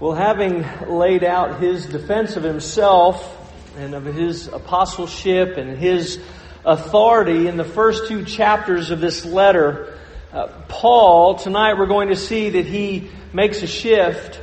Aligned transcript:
Well, 0.00 0.14
having 0.14 0.64
laid 0.88 1.24
out 1.24 1.60
his 1.60 1.84
defense 1.84 2.36
of 2.36 2.42
himself 2.42 3.36
and 3.76 3.92
of 3.92 4.06
his 4.06 4.46
apostleship 4.48 5.58
and 5.58 5.76
his 5.76 6.18
authority 6.64 7.48
in 7.48 7.58
the 7.58 7.66
first 7.66 8.08
two 8.08 8.24
chapters 8.24 8.90
of 8.90 9.02
this 9.02 9.26
letter, 9.26 9.98
uh, 10.32 10.46
Paul, 10.68 11.34
tonight 11.34 11.74
we're 11.74 11.84
going 11.84 12.08
to 12.08 12.16
see 12.16 12.48
that 12.48 12.64
he 12.64 13.10
makes 13.34 13.62
a 13.62 13.66
shift 13.66 14.40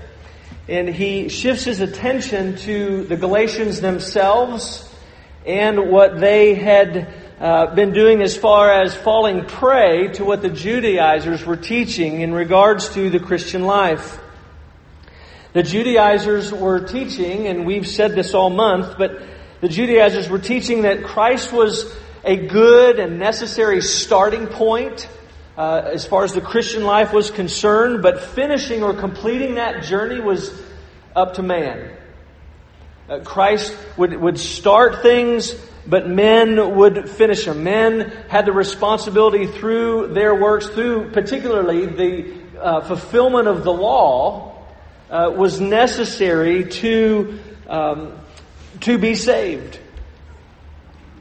and 0.68 0.88
he 0.88 1.28
shifts 1.28 1.64
his 1.64 1.80
attention 1.80 2.58
to 2.58 3.06
the 3.06 3.18
Galatians 3.18 3.82
themselves 3.82 4.88
and 5.44 5.90
what 5.90 6.20
they 6.20 6.54
had 6.54 7.12
uh, 7.40 7.74
been 7.74 7.94
doing 7.94 8.22
as 8.22 8.38
far 8.38 8.70
as 8.70 8.94
falling 8.94 9.46
prey 9.46 10.10
to 10.10 10.24
what 10.24 10.44
the 10.44 10.50
Judaizers 10.50 11.44
were 11.44 11.58
teaching 11.58 12.22
in 12.22 12.32
regards 12.32 12.90
to 12.90 13.10
the 13.10 13.20
Christian 13.20 13.64
life. 13.64 14.20
The 15.58 15.64
Judaizers 15.64 16.52
were 16.52 16.82
teaching, 16.82 17.48
and 17.48 17.66
we've 17.66 17.88
said 17.88 18.12
this 18.12 18.36
all 18.36 18.52
month, 18.52 18.96
but 18.96 19.20
the 19.60 19.68
Judaizers 19.68 20.30
were 20.30 20.38
teaching 20.38 20.84
that 20.84 21.04
Christ 21.04 21.52
was 21.52 21.92
a 22.24 22.36
good 22.36 23.00
and 23.00 23.18
necessary 23.18 23.82
starting 23.82 24.46
point 24.46 25.10
uh, 25.58 25.82
as 25.92 26.06
far 26.06 26.24
as 26.24 26.34
the 26.34 26.42
Christian 26.42 26.84
life 26.84 27.12
was 27.12 27.32
concerned, 27.32 28.04
but 28.04 28.22
finishing 28.22 28.84
or 28.84 28.94
completing 28.94 29.56
that 29.56 29.82
journey 29.84 30.20
was 30.20 30.54
up 31.16 31.34
to 31.34 31.42
man. 31.42 31.92
Uh, 33.10 33.22
Christ 33.22 33.76
would, 33.98 34.16
would 34.16 34.38
start 34.38 35.02
things, 35.02 35.56
but 35.88 36.08
men 36.08 36.76
would 36.76 37.10
finish 37.10 37.46
them. 37.46 37.64
Men 37.64 38.12
had 38.30 38.46
the 38.46 38.54
responsibility 38.54 39.48
through 39.48 40.14
their 40.14 40.36
works, 40.36 40.68
through 40.68 41.10
particularly 41.14 41.88
the 41.88 42.62
uh, 42.62 42.82
fulfillment 42.82 43.48
of 43.48 43.64
the 43.64 43.74
law, 43.74 44.54
uh, 45.10 45.32
was 45.36 45.60
necessary 45.62 46.66
to, 46.66 47.40
um, 47.68 48.14
to 48.82 48.98
be 48.98 49.16
saved. 49.16 49.80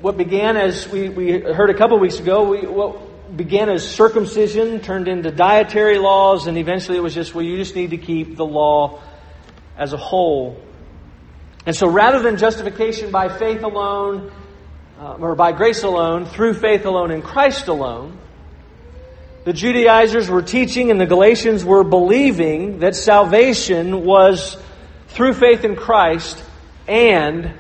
What 0.00 0.16
began 0.16 0.56
as 0.56 0.88
we, 0.88 1.08
we 1.08 1.40
heard 1.40 1.70
a 1.70 1.74
couple 1.74 1.98
weeks 1.98 2.18
ago, 2.18 2.50
we, 2.50 2.66
what 2.66 3.36
began 3.36 3.68
as 3.68 3.88
circumcision 3.88 4.80
turned 4.80 5.08
into 5.08 5.30
dietary 5.30 5.98
laws, 5.98 6.46
and 6.46 6.58
eventually 6.58 6.98
it 6.98 7.02
was 7.02 7.14
just, 7.14 7.34
well, 7.34 7.44
you 7.44 7.56
just 7.56 7.74
need 7.74 7.90
to 7.90 7.96
keep 7.96 8.36
the 8.36 8.44
law 8.44 9.00
as 9.76 9.92
a 9.92 9.96
whole. 9.96 10.60
And 11.64 11.74
so 11.74 11.88
rather 11.88 12.20
than 12.20 12.36
justification 12.36 13.10
by 13.10 13.28
faith 13.28 13.62
alone, 13.62 14.30
uh, 15.00 15.14
or 15.14 15.34
by 15.34 15.52
grace 15.52 15.82
alone, 15.82 16.26
through 16.26 16.54
faith 16.54 16.86
alone, 16.86 17.10
in 17.10 17.22
Christ 17.22 17.68
alone, 17.68 18.18
the 19.46 19.52
Judaizers 19.52 20.28
were 20.28 20.42
teaching 20.42 20.90
and 20.90 21.00
the 21.00 21.06
Galatians 21.06 21.64
were 21.64 21.84
believing 21.84 22.80
that 22.80 22.96
salvation 22.96 24.04
was 24.04 24.56
through 25.06 25.34
faith 25.34 25.62
in 25.62 25.76
Christ 25.76 26.42
and 26.88 27.54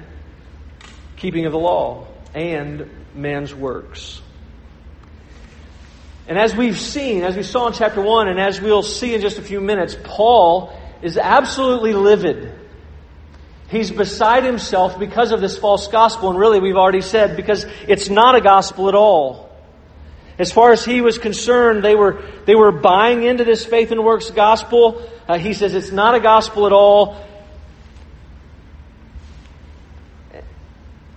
keeping 1.16 1.46
of 1.46 1.52
the 1.52 1.60
law 1.60 2.08
and 2.34 2.90
man's 3.14 3.54
works. 3.54 4.20
And 6.26 6.36
as 6.36 6.56
we've 6.56 6.76
seen, 6.76 7.22
as 7.22 7.36
we 7.36 7.44
saw 7.44 7.68
in 7.68 7.72
chapter 7.72 8.02
1, 8.02 8.26
and 8.26 8.40
as 8.40 8.60
we'll 8.60 8.82
see 8.82 9.14
in 9.14 9.20
just 9.20 9.38
a 9.38 9.42
few 9.42 9.60
minutes, 9.60 9.96
Paul 10.02 10.76
is 11.02 11.16
absolutely 11.16 11.94
livid. 11.94 12.52
He's 13.68 13.92
beside 13.92 14.42
himself 14.42 14.98
because 14.98 15.30
of 15.30 15.40
this 15.40 15.56
false 15.56 15.86
gospel, 15.86 16.30
and 16.30 16.38
really, 16.38 16.58
we've 16.58 16.74
already 16.74 17.00
said, 17.00 17.36
because 17.36 17.64
it's 17.86 18.08
not 18.08 18.34
a 18.34 18.40
gospel 18.40 18.88
at 18.88 18.96
all. 18.96 19.45
As 20.38 20.52
far 20.52 20.72
as 20.72 20.84
he 20.84 21.00
was 21.00 21.18
concerned, 21.18 21.82
they 21.82 21.94
were, 21.94 22.22
they 22.44 22.54
were 22.54 22.72
buying 22.72 23.22
into 23.22 23.44
this 23.44 23.64
faith 23.64 23.90
and 23.90 24.04
works 24.04 24.30
gospel. 24.30 25.02
Uh, 25.26 25.38
he 25.38 25.54
says 25.54 25.74
it's 25.74 25.90
not 25.90 26.14
a 26.14 26.20
gospel 26.20 26.66
at 26.66 26.72
all. 26.72 27.24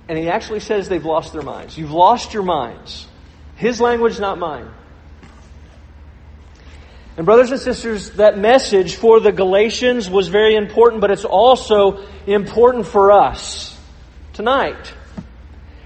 And 0.07 0.17
he 0.17 0.29
actually 0.29 0.61
says 0.61 0.89
they've 0.89 1.05
lost 1.05 1.33
their 1.33 1.41
minds. 1.41 1.77
You've 1.77 1.91
lost 1.91 2.33
your 2.33 2.43
minds. 2.43 3.08
His 3.55 3.81
language, 3.81 4.19
not 4.19 4.39
mine. 4.39 4.69
And, 7.17 7.25
brothers 7.25 7.52
and 7.52 7.59
sisters, 7.59 8.11
that 8.11 8.37
message 8.37 8.95
for 8.95 9.19
the 9.19 9.33
Galatians 9.33 10.09
was 10.09 10.29
very 10.29 10.55
important, 10.55 11.02
but 11.02 11.11
it's 11.11 11.25
also 11.25 12.05
important 12.25 12.85
for 12.85 13.11
us 13.11 13.77
tonight. 14.31 14.93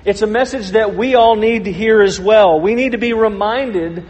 It's 0.05 0.21
a 0.21 0.27
message 0.27 0.71
that 0.71 0.95
we 0.95 1.15
all 1.15 1.35
need 1.35 1.65
to 1.65 1.71
hear 1.71 2.01
as 2.01 2.19
well. 2.19 2.59
We 2.59 2.75
need 2.75 2.91
to 2.91 2.97
be 2.97 3.13
reminded 3.13 4.05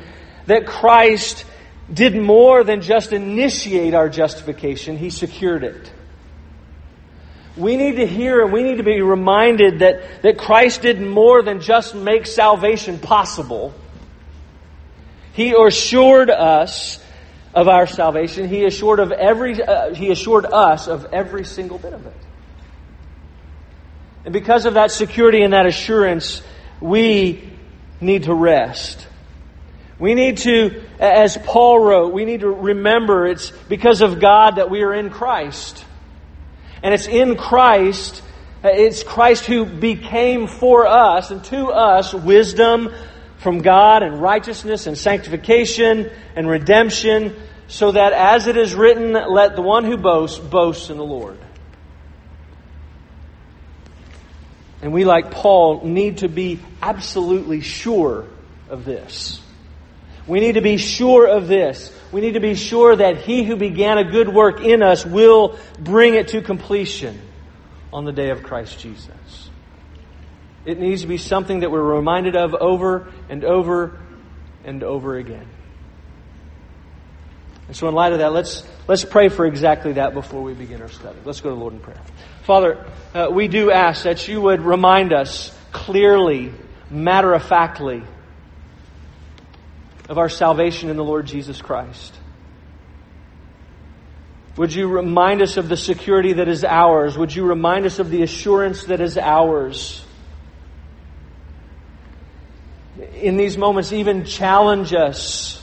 that 0.48 0.66
Christ 0.66 1.46
did 1.92 2.16
more 2.16 2.64
than 2.64 2.82
just 2.82 3.14
initiate 3.14 3.94
our 3.94 4.10
justification, 4.10 4.98
He 4.98 5.10
secured 5.10 5.64
it. 5.64 5.92
We 7.56 7.78
need 7.78 7.98
to 7.98 8.08
hear 8.08 8.42
and 8.44 8.52
we 8.52 8.64
need 8.64 8.78
to 8.78 8.84
be 8.84 9.02
reminded 9.02 9.80
that, 9.80 10.24
that 10.24 10.40
Christ 10.40 10.82
did 10.82 11.00
more 11.00 11.44
than 11.44 11.62
just 11.62 11.94
make 11.94 12.26
salvation 12.26 12.98
possible. 12.98 13.76
He 15.34 15.54
assured 15.54 16.32
us 16.32 17.00
of 17.54 17.68
our 17.68 17.86
salvation. 17.86 18.48
He 18.48 18.66
assured 18.66 19.00
of 19.00 19.12
every, 19.12 19.62
uh, 19.62 19.94
He 19.94 20.10
assured 20.10 20.46
us 20.46 20.88
of 20.88 21.06
every 21.14 21.46
single 21.46 21.78
bit 21.78 21.94
of 21.94 22.06
it. 22.08 22.16
And 24.26 24.34
because 24.34 24.66
of 24.66 24.76
that 24.76 24.92
security 24.92 25.42
and 25.42 25.54
that 25.54 25.66
assurance, 25.66 26.42
we 26.80 27.52
need 28.00 28.24
to 28.24 28.34
rest. 28.34 29.08
We 30.00 30.16
need 30.16 30.38
to, 30.40 30.84
as 31.00 31.38
Paul 31.38 31.80
wrote, 31.80 32.14
we 32.14 32.26
need 32.26 32.42
to 32.42 32.50
remember 32.50 33.28
it's 33.28 33.52
because 33.52 34.02
of 34.02 34.20
God 34.20 34.58
that 34.58 34.70
we 34.70 34.82
are 34.82 34.94
in 34.94 35.10
Christ. 35.10 35.86
And 36.82 36.94
it's 36.94 37.08
in 37.08 37.38
Christ, 37.38 38.22
uh, 38.64 38.70
it's 38.74 39.04
Christ 39.04 39.46
who 39.46 39.66
became 39.66 40.48
for 40.48 40.86
us 40.86 41.32
and 41.32 41.44
to 41.46 41.68
us 41.68 42.14
wisdom 42.14 42.94
from 43.38 43.62
God 43.62 44.04
and 44.04 44.22
righteousness 44.22 44.88
and 44.88 44.98
sanctification 44.98 46.10
and 46.36 46.50
redemption, 46.50 47.36
so 47.68 47.92
that 47.92 48.14
as 48.14 48.48
it 48.48 48.58
is 48.58 48.74
written, 48.74 49.14
let 49.14 49.56
the 49.56 49.62
one 49.62 49.86
who 49.86 49.98
boasts 49.98 50.40
boast 50.40 50.90
in 50.90 50.98
the 50.98 51.06
Lord. 51.06 51.38
And 54.84 54.92
we, 54.92 55.06
like 55.06 55.32
Paul, 55.32 55.86
need 55.86 56.18
to 56.18 56.28
be 56.28 56.60
absolutely 56.82 57.62
sure 57.62 58.28
of 58.68 58.84
this. 58.84 59.42
We 60.28 60.42
need 60.42 60.56
to 60.56 60.62
be 60.62 60.76
sure 60.76 61.26
of 61.26 61.48
this. 61.48 61.98
We 62.12 62.20
need 62.20 62.34
to 62.34 62.42
be 62.42 62.54
sure 62.54 62.94
that 62.94 63.20
he 63.20 63.46
who 63.46 63.56
began 63.56 63.98
a 63.98 64.04
good 64.04 64.28
work 64.28 64.60
in 64.60 64.84
us 64.84 65.06
will 65.06 65.58
bring 65.80 66.16
it 66.16 66.28
to 66.30 66.42
completion 66.42 67.18
on 67.94 68.04
the 68.04 68.12
day 68.12 68.30
of 68.32 68.44
Christ 68.44 68.78
Jesus. 68.78 69.50
It 70.66 70.82
needs 70.82 71.04
to 71.04 71.08
be 71.08 71.18
something 71.18 71.62
that 71.62 71.72
we're 71.72 71.82
reminded 71.82 72.36
of 72.36 72.54
over 72.54 73.10
and 73.30 73.46
over 73.46 73.98
and 74.66 74.84
over 74.84 75.16
again. 75.16 75.48
And 77.68 77.76
so, 77.76 77.88
in 77.88 77.96
light 77.96 78.12
of 78.12 78.20
that, 78.20 78.34
let's, 78.34 78.68
let's 78.88 79.06
pray 79.06 79.30
for 79.30 79.46
exactly 79.46 79.94
that 79.94 80.14
before 80.14 80.42
we 80.42 80.54
begin 80.54 80.82
our 80.82 80.90
study. 80.90 81.18
Let's 81.24 81.42
go 81.42 81.50
to 81.50 81.56
the 81.56 81.62
Lord 81.62 81.74
in 81.74 81.80
prayer. 81.80 82.02
Father, 82.44 82.86
uh, 83.14 83.30
we 83.32 83.48
do 83.48 83.72
ask 83.72 84.04
that 84.04 84.28
you 84.28 84.42
would 84.42 84.62
remind 84.62 85.14
us 85.14 85.58
clearly, 85.72 86.52
matter 86.90 87.34
of 87.34 87.44
factly, 87.44 88.04
of 90.10 90.18
our 90.18 90.30
salvation 90.30 90.90
in 90.90 90.98
the 90.98 91.04
Lord 91.04 91.26
Jesus 91.26 91.62
Christ. 91.62 92.14
Would 94.58 94.74
you 94.74 94.88
remind 94.88 95.42
us 95.42 95.58
of 95.58 95.68
the 95.68 95.78
security 95.78 96.34
that 96.34 96.48
is 96.48 96.64
ours? 96.64 97.18
Would 97.18 97.34
you 97.34 97.46
remind 97.46 97.86
us 97.86 98.00
of 98.00 98.10
the 98.12 98.22
assurance 98.22 98.86
that 98.86 99.02
is 99.02 99.18
ours? 99.18 100.06
In 103.16 103.38
these 103.38 103.58
moments, 103.58 103.92
even 103.92 104.26
challenge 104.26 104.94
us. 104.94 105.63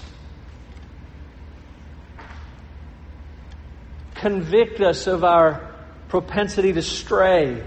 Convict 4.20 4.80
us 4.80 5.06
of 5.06 5.24
our 5.24 5.72
propensity 6.08 6.74
to 6.74 6.82
stray 6.82 7.62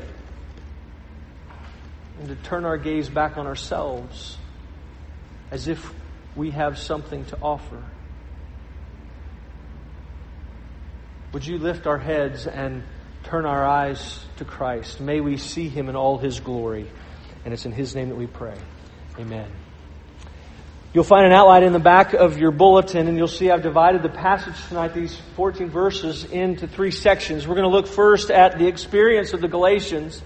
and 2.19 2.27
to 2.27 2.35
turn 2.35 2.63
our 2.63 2.77
gaze 2.77 3.09
back 3.09 3.37
on 3.37 3.47
ourselves 3.47 4.37
as 5.49 5.67
if 5.67 5.93
we 6.35 6.51
have 6.51 6.77
something 6.77 7.25
to 7.25 7.37
offer. 7.41 7.81
Would 11.31 11.47
you 11.47 11.57
lift 11.57 11.87
our 11.87 11.97
heads 11.97 12.45
and 12.45 12.83
turn 13.23 13.45
our 13.45 13.65
eyes 13.65 14.23
to 14.37 14.45
Christ? 14.45 15.01
May 15.01 15.21
we 15.21 15.37
see 15.37 15.69
him 15.69 15.89
in 15.89 15.95
all 15.95 16.19
his 16.19 16.39
glory. 16.39 16.87
And 17.45 17.53
it's 17.53 17.65
in 17.65 17.71
his 17.71 17.95
name 17.95 18.09
that 18.09 18.15
we 18.15 18.27
pray. 18.27 18.57
Amen. 19.19 19.49
You'll 20.93 21.03
find 21.03 21.25
an 21.25 21.31
outline 21.31 21.63
in 21.63 21.73
the 21.73 21.79
back 21.79 22.13
of 22.13 22.37
your 22.37 22.51
bulletin, 22.51 23.07
and 23.07 23.17
you'll 23.17 23.27
see 23.27 23.49
I've 23.49 23.63
divided 23.63 24.03
the 24.03 24.09
passage 24.09 24.53
tonight, 24.67 24.93
these 24.93 25.19
14 25.35 25.71
verses, 25.71 26.23
into 26.23 26.67
three 26.67 26.91
sections. 26.91 27.47
We're 27.47 27.55
going 27.55 27.67
to 27.67 27.75
look 27.75 27.87
first 27.87 28.29
at 28.29 28.59
the 28.59 28.67
experience 28.67 29.33
of 29.33 29.41
the 29.41 29.47
Galatians 29.47 30.21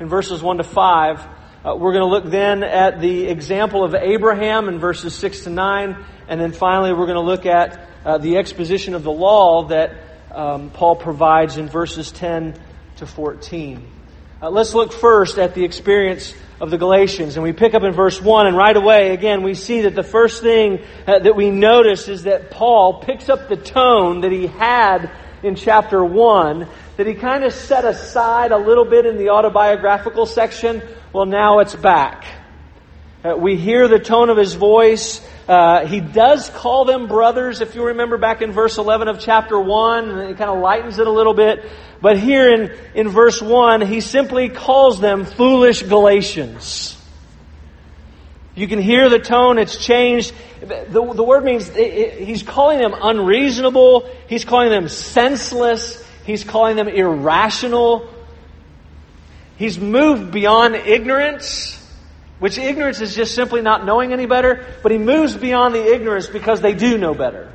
in 0.00 0.08
verses 0.08 0.42
1 0.42 0.56
to 0.56 0.64
5. 0.64 1.20
Uh, 1.20 1.76
we're 1.76 1.92
going 1.92 2.02
to 2.02 2.10
look 2.10 2.24
then 2.24 2.64
at 2.64 3.00
the 3.00 3.28
example 3.28 3.84
of 3.84 3.94
Abraham 3.94 4.68
in 4.68 4.80
verses 4.80 5.14
6 5.14 5.44
to 5.44 5.50
9. 5.50 6.04
And 6.26 6.40
then 6.40 6.50
finally, 6.50 6.92
we're 6.92 7.06
going 7.06 7.14
to 7.14 7.20
look 7.20 7.46
at 7.46 7.88
uh, 8.04 8.18
the 8.18 8.38
exposition 8.38 8.94
of 8.94 9.04
the 9.04 9.12
law 9.12 9.68
that 9.68 9.92
um, 10.32 10.70
Paul 10.70 10.96
provides 10.96 11.56
in 11.56 11.68
verses 11.68 12.10
10 12.10 12.60
to 12.96 13.06
14. 13.06 13.99
Uh, 14.42 14.48
let's 14.48 14.72
look 14.72 14.90
first 14.90 15.36
at 15.36 15.54
the 15.54 15.64
experience 15.64 16.32
of 16.62 16.70
the 16.70 16.78
Galatians. 16.78 17.36
And 17.36 17.42
we 17.42 17.52
pick 17.52 17.74
up 17.74 17.82
in 17.82 17.92
verse 17.92 18.22
1, 18.22 18.46
and 18.46 18.56
right 18.56 18.74
away, 18.74 19.10
again, 19.10 19.42
we 19.42 19.52
see 19.52 19.82
that 19.82 19.94
the 19.94 20.02
first 20.02 20.40
thing 20.40 20.82
uh, 21.06 21.18
that 21.18 21.36
we 21.36 21.50
notice 21.50 22.08
is 22.08 22.22
that 22.22 22.50
Paul 22.50 23.02
picks 23.02 23.28
up 23.28 23.50
the 23.50 23.58
tone 23.58 24.22
that 24.22 24.32
he 24.32 24.46
had 24.46 25.10
in 25.42 25.56
chapter 25.56 26.02
1, 26.02 26.66
that 26.96 27.06
he 27.06 27.12
kind 27.12 27.44
of 27.44 27.52
set 27.52 27.84
aside 27.84 28.50
a 28.50 28.56
little 28.56 28.86
bit 28.86 29.04
in 29.04 29.18
the 29.18 29.28
autobiographical 29.28 30.24
section. 30.24 30.80
Well, 31.12 31.26
now 31.26 31.58
it's 31.58 31.74
back. 31.74 32.24
Uh, 33.22 33.36
we 33.36 33.56
hear 33.56 33.88
the 33.88 33.98
tone 33.98 34.30
of 34.30 34.38
his 34.38 34.54
voice. 34.54 35.20
Uh, 35.50 35.84
he 35.84 35.98
does 35.98 36.48
call 36.48 36.84
them 36.84 37.08
brothers, 37.08 37.60
if 37.60 37.74
you 37.74 37.86
remember 37.86 38.16
back 38.16 38.40
in 38.40 38.52
verse 38.52 38.78
11 38.78 39.08
of 39.08 39.18
chapter 39.18 39.58
1, 39.58 40.08
and 40.08 40.30
it 40.30 40.38
kind 40.38 40.48
of 40.48 40.60
lightens 40.60 41.00
it 41.00 41.08
a 41.08 41.10
little 41.10 41.34
bit. 41.34 41.68
But 42.00 42.20
here 42.20 42.54
in, 42.54 42.72
in 42.94 43.08
verse 43.08 43.42
1, 43.42 43.80
he 43.80 44.00
simply 44.00 44.48
calls 44.48 45.00
them 45.00 45.24
foolish 45.24 45.82
Galatians. 45.82 46.96
You 48.54 48.68
can 48.68 48.80
hear 48.80 49.08
the 49.08 49.18
tone, 49.18 49.58
it's 49.58 49.76
changed. 49.76 50.32
The, 50.60 51.12
the 51.14 51.24
word 51.24 51.42
means 51.42 51.68
it, 51.70 51.78
it, 51.78 52.28
he's 52.28 52.44
calling 52.44 52.78
them 52.78 52.94
unreasonable, 53.02 54.08
he's 54.28 54.44
calling 54.44 54.70
them 54.70 54.88
senseless, 54.88 56.08
he's 56.24 56.44
calling 56.44 56.76
them 56.76 56.86
irrational. 56.86 58.08
He's 59.56 59.80
moved 59.80 60.30
beyond 60.30 60.76
ignorance, 60.76 61.76
which 62.40 62.58
ignorance 62.58 63.00
is 63.00 63.14
just 63.14 63.34
simply 63.34 63.62
not 63.62 63.84
knowing 63.84 64.12
any 64.12 64.26
better, 64.26 64.66
but 64.82 64.90
he 64.90 64.98
moves 64.98 65.36
beyond 65.36 65.74
the 65.74 65.94
ignorance 65.94 66.26
because 66.26 66.60
they 66.60 66.74
do 66.74 66.98
know 66.98 67.14
better. 67.14 67.52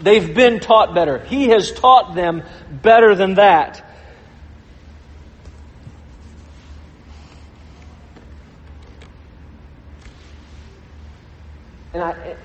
They've 0.00 0.34
been 0.34 0.58
taught 0.58 0.94
better. 0.94 1.18
He 1.18 1.48
has 1.48 1.70
taught 1.70 2.14
them 2.14 2.42
better 2.82 3.14
than 3.14 3.34
that. 3.34 3.82
And 11.92 12.02
I, 12.02 12.36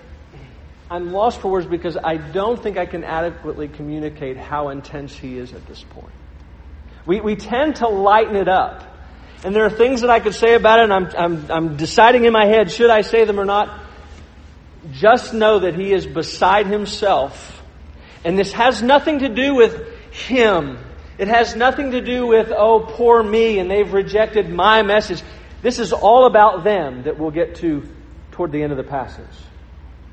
I'm 0.92 1.12
lost 1.12 1.42
for 1.42 1.50
words 1.50 1.66
because 1.66 1.98
I 1.98 2.18
don't 2.18 2.62
think 2.62 2.78
I 2.78 2.86
can 2.86 3.04
adequately 3.04 3.68
communicate 3.68 4.38
how 4.38 4.70
intense 4.70 5.16
he 5.16 5.38
is 5.38 5.54
at 5.54 5.66
this 5.68 5.84
point. 5.84 6.14
We, 7.06 7.22
we 7.22 7.36
tend 7.36 7.78
to 7.78 7.88
lighten 7.88 8.36
it 8.36 8.48
up. 8.48 8.84
And 9.44 9.56
there 9.56 9.66
are 9.66 9.70
things 9.70 10.02
that 10.02 10.10
I 10.10 10.20
could 10.20 10.36
say 10.36 10.56
about 10.56 10.80
it, 10.80 10.84
and 10.84 10.94
I'm, 10.94 11.10
I'm, 11.18 11.52
I'm 11.52 11.78
deciding 11.78 12.26
in 12.26 12.34
my 12.34 12.46
head, 12.46 12.72
should 12.72 12.90
I 12.90 13.02
say 13.02 13.26
them 13.26 13.40
or 13.40 13.46
not? 13.46 13.86
just 14.92 15.34
know 15.34 15.60
that 15.60 15.76
he 15.76 15.94
is 15.94 16.06
beside 16.06 16.68
himself. 16.68 17.62
And 18.24 18.38
this 18.38 18.52
has 18.54 18.82
nothing 18.82 19.20
to 19.20 19.30
do 19.30 19.56
with 19.56 19.88
him. 20.12 20.78
It 21.18 21.28
has 21.28 21.56
nothing 21.56 21.92
to 21.92 22.02
do 22.02 22.28
with, 22.28 22.52
oh, 22.56 22.80
poor 22.80 23.22
me, 23.22 23.60
and 23.60 23.70
they've 23.70 23.92
rejected 23.92 24.50
my 24.50 24.82
message. 24.84 25.22
This 25.62 25.80
is 25.80 25.92
all 25.92 26.26
about 26.26 26.64
them 26.64 27.04
that 27.04 27.18
we'll 27.18 27.32
get 27.32 27.56
to 27.56 27.84
toward 28.32 28.52
the 28.52 28.64
end 28.64 28.72
of 28.72 28.78
the 28.78 28.84
passage. 28.84 29.26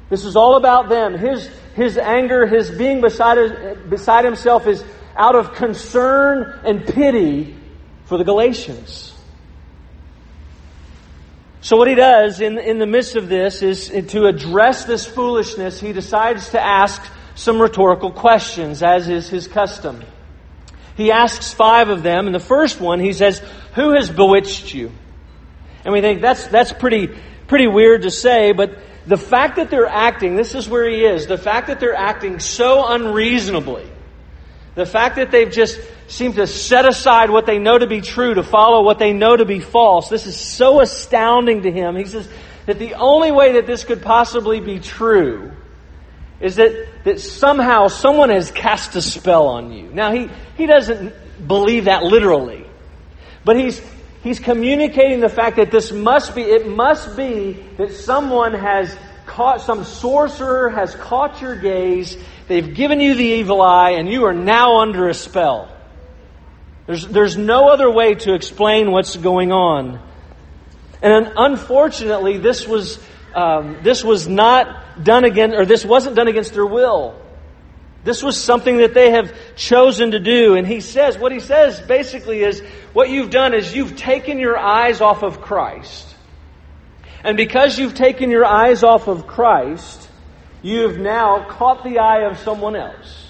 This 0.09 0.25
is 0.25 0.37
all 0.37 0.57
about 0.57 0.89
them. 0.89 1.17
His, 1.17 1.49
his 1.75 1.99
anger, 1.99 2.47
his 2.47 2.71
being 2.71 3.01
beside, 3.01 3.91
beside 3.91 4.25
himself 4.25 4.67
is 4.67 4.85
out 5.17 5.35
of 5.35 5.55
concern 5.55 6.61
and 6.65 6.85
pity 6.85 7.57
for 8.05 8.19
the 8.19 8.25
Galatians. 8.25 9.16
So 11.67 11.77
what 11.77 11.89
he 11.89 11.97
does 11.97 12.41
in, 12.41 12.59
in 12.59 12.79
the 12.79 12.87
midst 12.87 13.17
of 13.17 13.29
this 13.29 13.61
is 13.61 13.89
to 13.89 14.27
address 14.27 14.85
this 14.85 15.05
foolishness, 15.05 15.81
he 15.81 15.93
decides 15.93 16.51
to 16.51 16.65
ask 16.65 17.03
some 17.35 17.61
rhetorical 17.61 18.13
questions, 18.13 18.85
as 18.85 19.09
is 19.09 19.29
his 19.29 19.49
custom. 19.49 20.05
He 20.97 21.11
asks 21.11 21.53
five 21.53 21.89
of 21.89 22.05
them, 22.05 22.27
and 22.27 22.35
the 22.37 22.39
first 22.39 22.81
one 22.81 23.01
he 23.01 23.13
says, 23.13 23.43
Who 23.75 23.97
has 23.97 24.09
bewitched 24.09 24.75
you? 24.75 24.93
And 25.85 25.93
we 25.93 26.01
think 26.01 26.21
that's, 26.21 26.47
that's 26.47 26.73
pretty, 26.73 27.09
pretty 27.49 27.67
weird 27.67 28.03
to 28.03 28.13
say, 28.13 28.53
but 28.53 28.79
the 29.05 29.17
fact 29.17 29.57
that 29.57 29.69
they're 29.69 29.89
acting, 29.89 30.37
this 30.37 30.55
is 30.55 30.69
where 30.69 30.89
he 30.89 31.05
is, 31.05 31.27
the 31.27 31.37
fact 31.37 31.67
that 31.67 31.81
they're 31.81 31.97
acting 31.97 32.39
so 32.39 32.87
unreasonably, 32.87 33.91
the 34.77 34.87
fact 34.87 35.17
that 35.17 35.31
they've 35.31 35.51
just 35.51 35.81
seemed 36.07 36.37
to 36.37 36.47
set 36.47 36.87
aside 36.87 37.31
what 37.31 37.47
they 37.47 37.59
know 37.59 37.79
to 37.79 37.87
be 37.87 38.03
true 38.03 38.35
to 38.35 38.43
follow 38.43 38.85
what 38.85 38.99
they 38.99 39.13
know 39.13 39.35
to 39.35 39.47
be 39.47 39.59
false. 39.59 40.09
This 40.09 40.27
is 40.27 40.37
so 40.37 40.81
astounding 40.81 41.63
to 41.63 41.73
him. 41.73 41.97
He 41.97 42.05
says 42.05 42.29
that 42.67 42.79
the 42.79 42.95
only 42.95 43.33
way 43.33 43.55
that 43.55 43.67
this 43.67 43.85
could 43.85 44.03
possibly 44.03 44.61
be 44.61 44.79
true 44.79 45.51
is 46.41 46.57
that, 46.57 46.89
that 47.05 47.21
somehow 47.21 47.89
someone 47.89 48.29
has 48.29 48.51
cast 48.51 48.95
a 48.97 49.03
spell 49.03 49.49
on 49.49 49.73
you. 49.73 49.91
Now, 49.93 50.13
he, 50.13 50.29
he 50.59 50.67
doesn't 50.67 51.15
believe 51.49 51.87
that 51.87 52.05
literally, 52.05 52.67
but 53.45 53.59
he's, 53.59 53.81
he's 54.23 54.39
communicating 54.39 55.21
the 55.21 55.31
fact 55.31 55.57
that 55.57 55.71
this 55.71 55.91
must 55.91 56.35
be, 56.35 56.43
it 56.43 56.69
must 56.69 57.17
be 57.17 57.65
that 57.79 57.93
someone 57.93 58.53
has 58.53 58.95
caught, 59.25 59.63
some 59.63 59.85
sorcerer 59.85 60.69
has 60.69 60.95
caught 60.95 61.41
your 61.41 61.57
gaze, 61.57 62.19
they've 62.49 62.75
given 62.75 63.01
you 63.01 63.15
the 63.15 63.25
evil 63.25 63.63
eye, 63.63 63.93
and 63.93 64.09
you 64.09 64.25
are 64.25 64.35
now 64.35 64.81
under 64.81 65.09
a 65.09 65.15
spell. 65.15 65.69
There's, 66.87 67.07
there's 67.07 67.37
no 67.37 67.69
other 67.69 67.91
way 67.91 68.15
to 68.15 68.35
explain 68.35 68.91
what's 68.93 69.17
going 69.17 69.53
on. 69.53 70.01
And 71.03 71.33
unfortunately, 71.37 72.39
this 72.39 72.67
was, 72.67 72.99
um, 73.35 73.79
this 73.83 74.05
was 74.05 74.29
not 74.29 75.03
done 75.05 75.25
again, 75.25 75.55
or 75.55 75.67
this 75.67 75.85
wasn't 75.85 76.17
done 76.17 76.29
against 76.29 76.55
their 76.55 76.67
will. 76.67 77.21
This 78.05 78.23
was 78.23 78.41
something 78.41 78.79
that 78.79 78.95
they 78.95 79.11
have 79.11 79.35
chosen 79.57 80.13
to 80.13 80.21
do. 80.21 80.55
And 80.55 80.65
he 80.65 80.81
says, 80.81 81.19
what 81.19 81.33
he 81.33 81.41
says 81.41 81.81
basically 81.81 82.43
is, 82.45 82.61
what 82.93 83.11
you've 83.11 83.31
done 83.31 83.53
is 83.53 83.75
you've 83.75 83.97
taken 83.97 84.39
your 84.39 84.57
eyes 84.57 85.01
off 85.01 85.25
of 85.25 85.41
Christ. 85.41 86.15
And 87.25 87.37
because 87.37 87.77
you've 87.77 87.95
taken 87.95 88.31
your 88.31 88.45
eyes 88.45 88.85
off 88.85 89.09
of 89.09 89.27
Christ, 89.27 90.06
you 90.67 90.89
have 90.89 90.99
now 90.99 91.47
caught 91.49 91.85
the 91.85 92.01
eye 92.01 92.25
of 92.25 92.39
someone 92.39 92.75
else. 92.75 93.29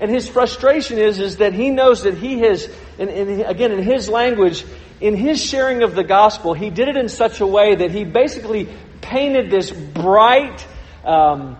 And 0.00 0.10
his 0.10 0.28
frustration 0.28 0.98
is, 0.98 1.20
is 1.20 1.36
that 1.36 1.52
he 1.52 1.70
knows 1.70 2.02
that 2.02 2.14
he 2.14 2.40
has, 2.40 2.68
and, 2.98 3.08
again, 3.42 3.70
in 3.70 3.82
his 3.82 4.08
language, 4.08 4.64
in 5.00 5.14
his 5.14 5.40
sharing 5.40 5.82
of 5.84 5.94
the 5.94 6.02
gospel, 6.02 6.54
he 6.54 6.70
did 6.70 6.88
it 6.88 6.96
in 6.96 7.08
such 7.08 7.40
a 7.40 7.46
way 7.46 7.76
that 7.76 7.92
he 7.92 8.04
basically 8.04 8.68
painted 9.00 9.48
this 9.48 9.70
bright, 9.70 10.66
um, 11.04 11.56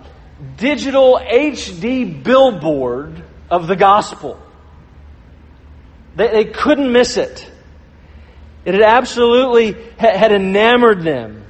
digital 0.57 1.21
HD 1.23 2.23
billboard 2.23 3.23
of 3.49 3.69
the 3.69 3.77
gospel. 3.77 4.41
They, 6.17 6.29
they 6.29 6.45
couldn't 6.47 6.91
miss 6.91 7.17
it. 7.17 7.49
It 8.65 8.75
had 8.75 8.83
absolutely 8.83 9.77
had 9.99 10.33
enamored 10.33 11.03
them. 11.03 11.45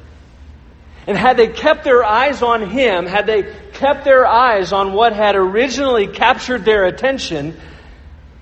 And 1.08 1.16
had 1.16 1.38
they 1.38 1.48
kept 1.48 1.84
their 1.84 2.04
eyes 2.04 2.42
on 2.42 2.68
Him, 2.68 3.06
had 3.06 3.24
they 3.24 3.42
kept 3.72 4.04
their 4.04 4.26
eyes 4.26 4.74
on 4.74 4.92
what 4.92 5.14
had 5.14 5.36
originally 5.36 6.06
captured 6.06 6.66
their 6.66 6.84
attention, 6.84 7.58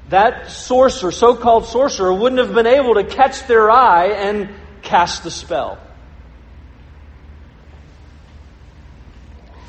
that 0.08 0.50
sorcerer, 0.50 1.12
so 1.12 1.36
called 1.36 1.66
sorcerer, 1.66 2.12
wouldn't 2.12 2.44
have 2.44 2.52
been 2.52 2.66
able 2.66 2.94
to 2.94 3.04
catch 3.04 3.46
their 3.46 3.70
eye 3.70 4.08
and 4.08 4.50
cast 4.82 5.22
the 5.22 5.30
spell. 5.30 5.78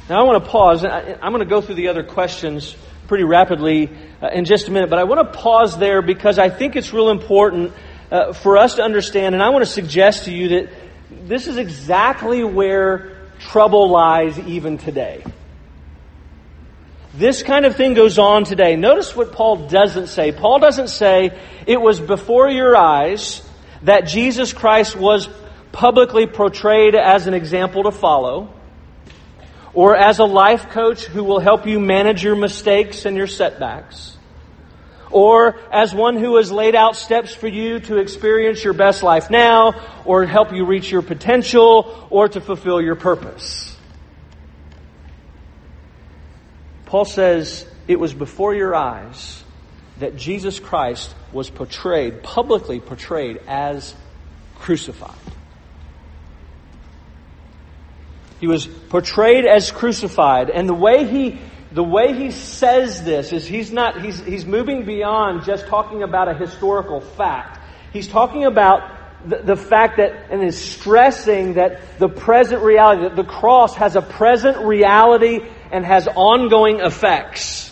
Now 0.09 0.21
I 0.21 0.23
want 0.23 0.43
to 0.43 0.49
pause. 0.49 0.83
I'm 0.83 1.31
going 1.31 1.39
to 1.39 1.45
go 1.45 1.61
through 1.61 1.75
the 1.75 1.89
other 1.89 2.03
questions 2.03 2.75
pretty 3.07 3.25
rapidly 3.25 3.91
uh, 4.23 4.29
in 4.29 4.45
just 4.45 4.69
a 4.69 4.71
minute, 4.71 4.89
but 4.89 4.97
I 4.97 5.03
want 5.03 5.31
to 5.31 5.39
pause 5.39 5.77
there 5.77 6.01
because 6.01 6.39
I 6.39 6.49
think 6.49 6.75
it's 6.75 6.91
real 6.93 7.11
important 7.11 7.73
uh, 8.09 8.33
for 8.33 8.57
us 8.57 8.75
to 8.75 8.81
understand, 8.81 9.35
and 9.35 9.43
I 9.43 9.49
want 9.49 9.63
to 9.63 9.69
suggest 9.69 10.25
to 10.25 10.31
you 10.31 10.47
that 10.49 10.69
this 11.09 11.47
is 11.47 11.57
exactly 11.57 12.43
where 12.43 13.17
trouble 13.39 13.89
lies 13.89 14.37
even 14.39 14.77
today. 14.77 15.23
This 17.13 17.43
kind 17.43 17.65
of 17.65 17.75
thing 17.75 17.93
goes 17.93 18.19
on 18.19 18.43
today. 18.43 18.75
Notice 18.75 19.15
what 19.15 19.31
Paul 19.31 19.67
doesn't 19.67 20.07
say. 20.07 20.31
Paul 20.31 20.59
doesn't 20.59 20.89
say, 20.89 21.37
it 21.65 21.79
was 21.81 21.99
before 21.99 22.49
your 22.49 22.75
eyes 22.75 23.41
that 23.83 24.01
Jesus 24.01 24.53
Christ 24.53 24.95
was 24.95 25.29
publicly 25.71 26.27
portrayed 26.27 26.95
as 26.95 27.27
an 27.27 27.33
example 27.33 27.83
to 27.83 27.91
follow, 27.91 28.53
or 29.73 29.95
as 29.95 30.19
a 30.19 30.25
life 30.25 30.69
coach 30.69 31.05
who 31.05 31.23
will 31.23 31.39
help 31.39 31.67
you 31.67 31.79
manage 31.79 32.23
your 32.23 32.35
mistakes 32.35 33.05
and 33.05 33.15
your 33.15 33.27
setbacks 33.27 34.16
or 35.11 35.57
as 35.71 35.93
one 35.93 36.17
who 36.17 36.35
has 36.37 36.51
laid 36.51 36.75
out 36.75 36.95
steps 36.95 37.33
for 37.33 37.47
you 37.47 37.79
to 37.81 37.97
experience 37.97 38.63
your 38.63 38.73
best 38.73 39.03
life 39.03 39.29
now, 39.29 39.73
or 40.05 40.25
help 40.25 40.53
you 40.53 40.65
reach 40.65 40.91
your 40.91 41.01
potential, 41.01 42.07
or 42.09 42.27
to 42.27 42.41
fulfill 42.41 42.81
your 42.81 42.95
purpose. 42.95 43.75
Paul 46.85 47.05
says, 47.05 47.65
It 47.87 47.99
was 47.99 48.13
before 48.13 48.55
your 48.55 48.75
eyes 48.75 49.43
that 49.99 50.15
Jesus 50.15 50.59
Christ 50.59 51.13
was 51.31 51.49
portrayed, 51.49 52.23
publicly 52.23 52.79
portrayed, 52.79 53.41
as 53.47 53.95
crucified. 54.55 55.15
He 58.39 58.47
was 58.47 58.67
portrayed 58.67 59.45
as 59.45 59.71
crucified, 59.71 60.49
and 60.49 60.69
the 60.69 60.73
way 60.73 61.05
he 61.05 61.39
the 61.77 61.83
way 61.83 62.11
he 62.11 62.31
says 62.31 63.03
this 63.03 63.31
is 63.31 63.45
he's 63.45 63.71
not, 63.71 64.01
he's, 64.01 64.19
he's 64.19 64.47
moving 64.47 64.83
beyond 64.83 65.43
just 65.43 65.67
talking 65.67 66.01
about 66.01 66.27
a 66.27 66.33
historical 66.33 67.01
fact. 67.01 67.59
He's 67.93 68.07
talking 68.07 68.45
about 68.45 68.97
the, 69.23 69.43
the 69.43 69.55
fact 69.55 69.97
that, 69.97 70.31
and 70.31 70.41
is 70.43 70.59
stressing 70.59 71.53
that 71.53 71.99
the 71.99 72.09
present 72.09 72.63
reality, 72.63 73.03
that 73.03 73.15
the 73.15 73.23
cross 73.23 73.75
has 73.75 73.95
a 73.95 74.01
present 74.01 74.57
reality 74.65 75.41
and 75.71 75.85
has 75.85 76.07
ongoing 76.07 76.79
effects. 76.79 77.71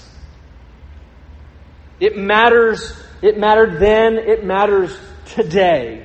It 2.00 2.16
matters, 2.16 2.96
it 3.24 3.40
mattered 3.40 3.80
then, 3.80 4.18
it 4.20 4.46
matters 4.46 4.96
today. 5.30 6.05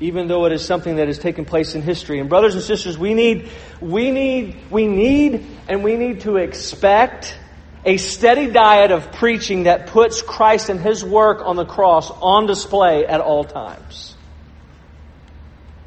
Even 0.00 0.28
though 0.28 0.46
it 0.46 0.52
is 0.52 0.64
something 0.64 0.96
that 0.96 1.08
has 1.08 1.18
taken 1.18 1.44
place 1.44 1.74
in 1.74 1.82
history. 1.82 2.20
And 2.20 2.28
brothers 2.28 2.54
and 2.54 2.64
sisters, 2.64 2.96
we 2.96 3.14
need, 3.14 3.50
we 3.80 4.10
need, 4.10 4.56
we 4.70 4.86
need, 4.86 5.46
and 5.68 5.84
we 5.84 5.96
need 5.96 6.20
to 6.22 6.36
expect 6.36 7.36
a 7.84 7.96
steady 7.96 8.50
diet 8.50 8.90
of 8.90 9.12
preaching 9.12 9.64
that 9.64 9.88
puts 9.88 10.22
Christ 10.22 10.68
and 10.68 10.80
His 10.80 11.04
work 11.04 11.42
on 11.44 11.56
the 11.56 11.64
cross 11.64 12.10
on 12.10 12.46
display 12.46 13.06
at 13.06 13.20
all 13.20 13.44
times. 13.44 14.16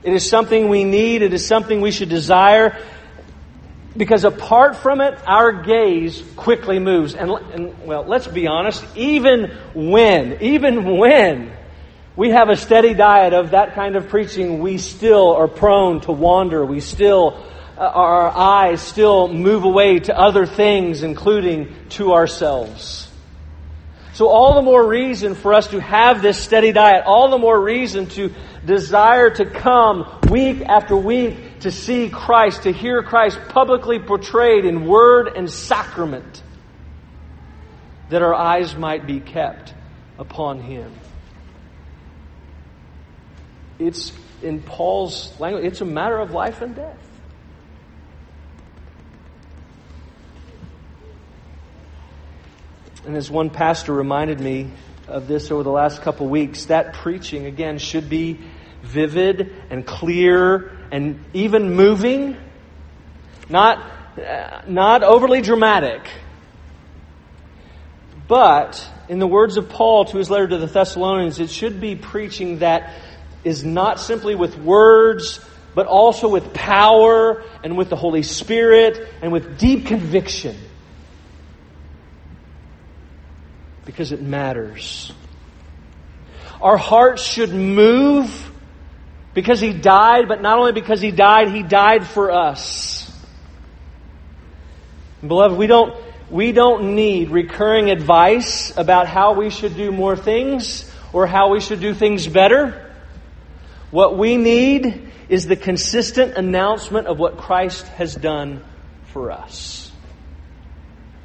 It 0.03 0.13
is 0.13 0.29
something 0.29 0.69
we 0.69 0.83
need. 0.83 1.21
It 1.21 1.33
is 1.33 1.47
something 1.47 1.81
we 1.81 1.91
should 1.91 2.09
desire. 2.09 2.77
Because 3.95 4.25
apart 4.25 4.75
from 4.75 5.01
it, 5.01 5.17
our 5.27 5.63
gaze 5.63 6.23
quickly 6.35 6.79
moves. 6.79 7.13
And, 7.13 7.31
and, 7.31 7.85
well, 7.85 8.03
let's 8.03 8.27
be 8.27 8.47
honest, 8.47 8.83
even 8.95 9.55
when, 9.73 10.41
even 10.41 10.97
when 10.97 11.51
we 12.15 12.29
have 12.29 12.49
a 12.49 12.55
steady 12.55 12.93
diet 12.93 13.33
of 13.33 13.51
that 13.51 13.73
kind 13.73 13.95
of 13.95 14.09
preaching, 14.09 14.59
we 14.59 14.77
still 14.77 15.33
are 15.35 15.47
prone 15.47 16.01
to 16.01 16.11
wander. 16.11 16.63
We 16.63 16.79
still, 16.79 17.43
uh, 17.75 17.81
our 17.81 18.29
eyes 18.29 18.81
still 18.81 19.27
move 19.27 19.63
away 19.63 19.99
to 19.99 20.17
other 20.17 20.45
things, 20.45 21.01
including 21.01 21.73
to 21.89 22.13
ourselves. 22.13 23.09
So 24.13 24.27
all 24.27 24.53
the 24.53 24.61
more 24.61 24.85
reason 24.85 25.33
for 25.33 25.55
us 25.55 25.69
to 25.69 25.79
have 25.79 26.21
this 26.21 26.37
steady 26.37 26.71
diet, 26.71 27.03
all 27.07 27.31
the 27.31 27.39
more 27.39 27.59
reason 27.59 28.05
to 28.09 28.31
desire 28.63 29.31
to 29.31 29.45
come 29.45 30.19
week 30.29 30.61
after 30.61 30.95
week 30.95 31.61
to 31.61 31.71
see 31.71 32.09
Christ, 32.09 32.63
to 32.63 32.71
hear 32.71 33.01
Christ 33.01 33.39
publicly 33.49 33.97
portrayed 33.97 34.65
in 34.65 34.85
word 34.85 35.29
and 35.35 35.49
sacrament, 35.49 36.43
that 38.09 38.21
our 38.21 38.35
eyes 38.35 38.75
might 38.75 39.07
be 39.07 39.19
kept 39.19 39.73
upon 40.19 40.61
Him. 40.61 40.91
It's, 43.87 44.13
in 44.41 44.61
Paul's 44.61 45.37
language, 45.39 45.65
it's 45.65 45.81
a 45.81 45.85
matter 45.85 46.17
of 46.17 46.31
life 46.31 46.61
and 46.61 46.75
death. 46.75 46.97
And 53.05 53.17
as 53.17 53.29
one 53.29 53.49
pastor 53.49 53.91
reminded 53.91 54.39
me 54.39 54.71
of 55.07 55.27
this 55.27 55.51
over 55.51 55.63
the 55.63 55.71
last 55.71 56.01
couple 56.01 56.27
weeks, 56.29 56.65
that 56.65 56.93
preaching, 56.93 57.45
again, 57.45 57.77
should 57.77 58.09
be 58.09 58.39
vivid 58.81 59.53
and 59.69 59.85
clear 59.85 60.71
and 60.91 61.19
even 61.33 61.73
moving, 61.73 62.37
not, 63.49 63.79
uh, 64.17 64.61
not 64.67 65.03
overly 65.03 65.41
dramatic. 65.41 66.07
But, 68.25 68.89
in 69.09 69.19
the 69.19 69.27
words 69.27 69.57
of 69.57 69.67
Paul 69.67 70.05
to 70.05 70.17
his 70.17 70.29
letter 70.29 70.47
to 70.47 70.57
the 70.57 70.67
Thessalonians, 70.67 71.39
it 71.39 71.49
should 71.49 71.81
be 71.81 71.95
preaching 71.95 72.59
that 72.59 72.93
is 73.43 73.63
not 73.63 73.99
simply 73.99 74.35
with 74.35 74.57
words, 74.57 75.39
but 75.75 75.87
also 75.87 76.29
with 76.29 76.53
power 76.53 77.43
and 77.63 77.77
with 77.77 77.89
the 77.89 77.95
Holy 77.95 78.23
Spirit 78.23 79.07
and 79.21 79.31
with 79.31 79.57
deep 79.57 79.87
conviction. 79.87 80.55
because 83.85 84.11
it 84.11 84.21
matters. 84.21 85.11
Our 86.61 86.77
hearts 86.77 87.23
should 87.23 87.53
move 87.53 88.51
because 89.33 89.59
He 89.59 89.73
died, 89.73 90.27
but 90.27 90.41
not 90.41 90.57
only 90.57 90.71
because 90.71 91.01
He 91.01 91.11
died, 91.11 91.49
He 91.49 91.63
died 91.63 92.07
for 92.07 92.31
us. 92.31 93.11
Beloved, 95.25 95.57
we 95.57 95.67
don't, 95.67 95.95
we 96.29 96.51
don't 96.51 96.95
need 96.95 97.29
recurring 97.29 97.89
advice 97.89 98.75
about 98.77 99.07
how 99.07 99.33
we 99.33 99.49
should 99.49 99.75
do 99.75 99.91
more 99.91 100.15
things 100.15 100.89
or 101.13 101.27
how 101.27 101.51
we 101.51 101.59
should 101.59 101.79
do 101.79 101.93
things 101.93 102.27
better. 102.27 102.92
What 103.93 104.17
we 104.17 104.37
need 104.37 105.11
is 105.29 105.45
the 105.45 105.55
consistent 105.55 106.35
announcement 106.35 107.05
of 107.05 107.19
what 107.19 107.37
Christ 107.37 107.85
has 107.89 108.15
done 108.15 108.63
for 109.11 109.31
us 109.31 109.91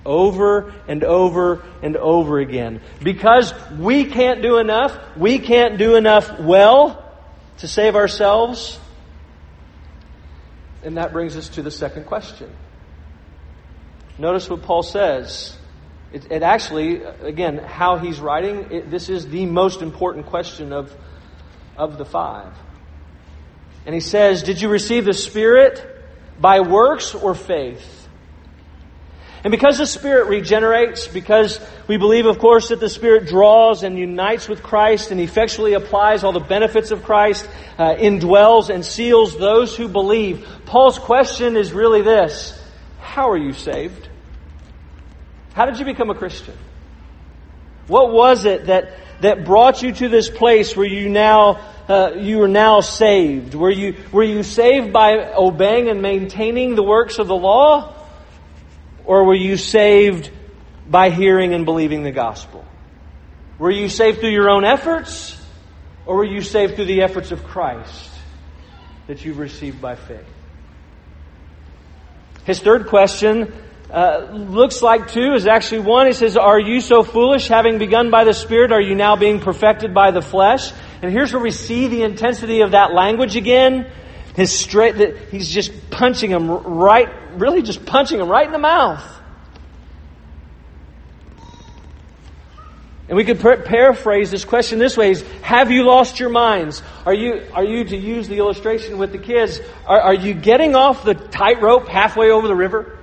over 0.04 0.75
and 0.87 1.02
over 1.02 1.64
and 1.80 1.96
over 1.96 2.38
again. 2.38 2.82
Because 3.02 3.54
we 3.78 4.04
can't 4.04 4.42
do 4.42 4.58
enough, 4.58 4.98
we 5.16 5.38
can't 5.38 5.78
do 5.78 5.96
enough 5.96 6.38
well 6.40 7.10
to 7.58 7.68
save 7.68 7.96
ourselves. 7.96 8.78
And 10.82 10.98
that 10.98 11.14
brings 11.14 11.38
us 11.38 11.48
to 11.50 11.62
the 11.62 11.70
second 11.70 12.04
question. 12.04 12.54
Notice 14.18 14.50
what 14.50 14.60
Paul 14.60 14.82
says. 14.82 15.56
It, 16.12 16.30
it 16.30 16.42
actually, 16.42 17.02
again, 17.02 17.56
how 17.56 17.96
he's 17.96 18.20
writing, 18.20 18.72
it, 18.72 18.90
this 18.90 19.08
is 19.08 19.26
the 19.26 19.46
most 19.46 19.80
important 19.80 20.26
question 20.26 20.75
of, 20.75 20.94
of 21.78 21.97
the 21.97 22.04
five. 22.04 22.52
And 23.87 23.94
he 23.94 24.00
says, 24.00 24.42
Did 24.42 24.61
you 24.61 24.68
receive 24.68 25.06
the 25.06 25.14
Spirit 25.14 25.82
by 26.38 26.61
works 26.61 27.14
or 27.14 27.35
faith? 27.35 27.94
And 29.44 29.52
because 29.52 29.78
the 29.78 29.87
Spirit 29.87 30.28
regenerates, 30.28 31.06
because 31.06 31.61
we 31.87 31.97
believe, 31.97 32.26
of 32.26 32.40
course, 32.40 32.68
that 32.68 32.80
the 32.80 32.90
Spirit 32.90 33.28
draws 33.28 33.85
and 33.85 33.97
unites 33.97 34.49
with 34.49 34.62
Christ 34.62 35.12
and 35.12 35.20
effectually 35.20 35.75
applies 35.75 36.25
all 36.25 36.32
the 36.32 36.40
benefits 36.40 36.90
of 36.90 37.04
Christ, 37.04 37.49
uh, 37.78 37.94
indwells 37.94 38.68
and 38.68 38.85
seals 38.85 39.38
those 39.38 39.76
who 39.76 39.87
believe, 39.88 40.47
Paul's 40.66 40.99
question 40.99 41.56
is 41.56 41.73
really 41.73 42.02
this 42.02 42.61
How 43.00 43.30
are 43.30 43.38
you 43.38 43.52
saved? 43.52 44.08
How 45.54 45.66
did 45.66 45.78
you 45.78 45.85
become 45.85 46.11
a 46.11 46.14
Christian? 46.14 46.56
What 47.87 48.12
was 48.12 48.44
it 48.44 48.66
that, 48.66 48.92
that 49.20 49.44
brought 49.44 49.82
you 49.82 49.92
to 49.92 50.08
this 50.08 50.30
place 50.30 50.76
where 50.76 50.87
you 50.87 51.08
now 51.08 51.60
uh, 51.88 52.12
you 52.16 52.42
are 52.42 52.48
now 52.48 52.80
saved? 52.80 53.54
Were 53.54 53.70
you, 53.70 53.96
were 54.12 54.22
you 54.22 54.42
saved 54.42 54.92
by 54.92 55.32
obeying 55.32 55.88
and 55.88 56.02
maintaining 56.02 56.75
the 56.75 56.82
works 56.82 57.18
of 57.18 57.28
the 57.28 57.34
law? 57.34 57.94
Or 59.06 59.25
were 59.25 59.34
you 59.34 59.56
saved 59.56 60.30
by 60.87 61.08
hearing 61.08 61.54
and 61.54 61.64
believing 61.64 62.02
the 62.02 62.12
gospel? 62.12 62.64
Were 63.58 63.70
you 63.70 63.88
saved 63.88 64.20
through 64.20 64.32
your 64.32 64.50
own 64.50 64.64
efforts? 64.64 65.34
Or 66.04 66.16
were 66.16 66.26
you 66.26 66.42
saved 66.42 66.76
through 66.76 66.87
the 66.87 67.02
efforts 67.02 67.32
of 67.32 67.42
Christ 67.44 68.10
that 69.06 69.25
you've 69.25 69.38
received 69.38 69.80
by 69.80 69.96
faith? 69.96 70.26
His 72.44 72.60
third 72.60 72.87
question 72.87 73.52
uh, 73.90 74.28
looks 74.33 74.83
like 74.83 75.11
two 75.12 75.33
is 75.33 75.47
actually 75.47 75.80
one. 75.80 76.07
He 76.07 76.12
says, 76.12 76.37
Are 76.37 76.61
you 76.61 76.80
so 76.80 77.02
foolish, 77.02 77.49
having 77.49 77.78
begun 77.78 78.11
by 78.11 78.25
the 78.25 78.35
Spirit, 78.35 78.71
are 78.71 78.80
you 78.80 78.95
now 78.95 79.16
being 79.16 79.40
perfected 79.40 79.95
by 79.95 80.11
the 80.11 80.21
flesh? 80.21 80.73
And 81.00 81.11
here's 81.11 81.33
where 81.33 81.42
we 81.42 81.50
see 81.50 81.88
the 81.88 82.02
intensity 82.02 82.61
of 82.61 82.73
that 82.73 82.92
language 82.92 83.37
again. 83.37 83.90
His 84.37 84.57
straight, 84.57 85.30
he's 85.30 85.49
just 85.49 85.90
punching 85.90 86.30
him 86.30 86.50
right, 86.50 87.09
really 87.33 87.62
just 87.62 87.87
punching 87.87 88.21
him 88.21 88.28
right 88.28 88.47
in 88.47 88.52
the 88.52 88.59
mouth. 88.59 89.02
And 93.09 93.16
we 93.16 93.25
could 93.25 93.40
par- 93.40 93.62
paraphrase 93.62 94.30
this 94.30 94.45
question 94.45 94.78
this 94.78 94.99
way: 94.99 95.12
is, 95.12 95.23
Have 95.40 95.71
you 95.71 95.85
lost 95.85 96.21
your 96.21 96.28
minds? 96.28 96.83
Are 97.07 97.14
you, 97.14 97.42
are 97.54 97.64
you 97.64 97.85
to 97.85 97.97
use 97.97 98.28
the 98.28 98.37
illustration 98.37 98.99
with 98.99 99.12
the 99.12 99.18
kids? 99.18 99.61
Are, 99.87 99.99
are 99.99 100.14
you 100.14 100.35
getting 100.35 100.76
off 100.76 101.04
the 101.04 101.14
tightrope 101.14 101.88
halfway 101.88 102.30
over 102.30 102.47
the 102.47 102.54
river? 102.54 102.98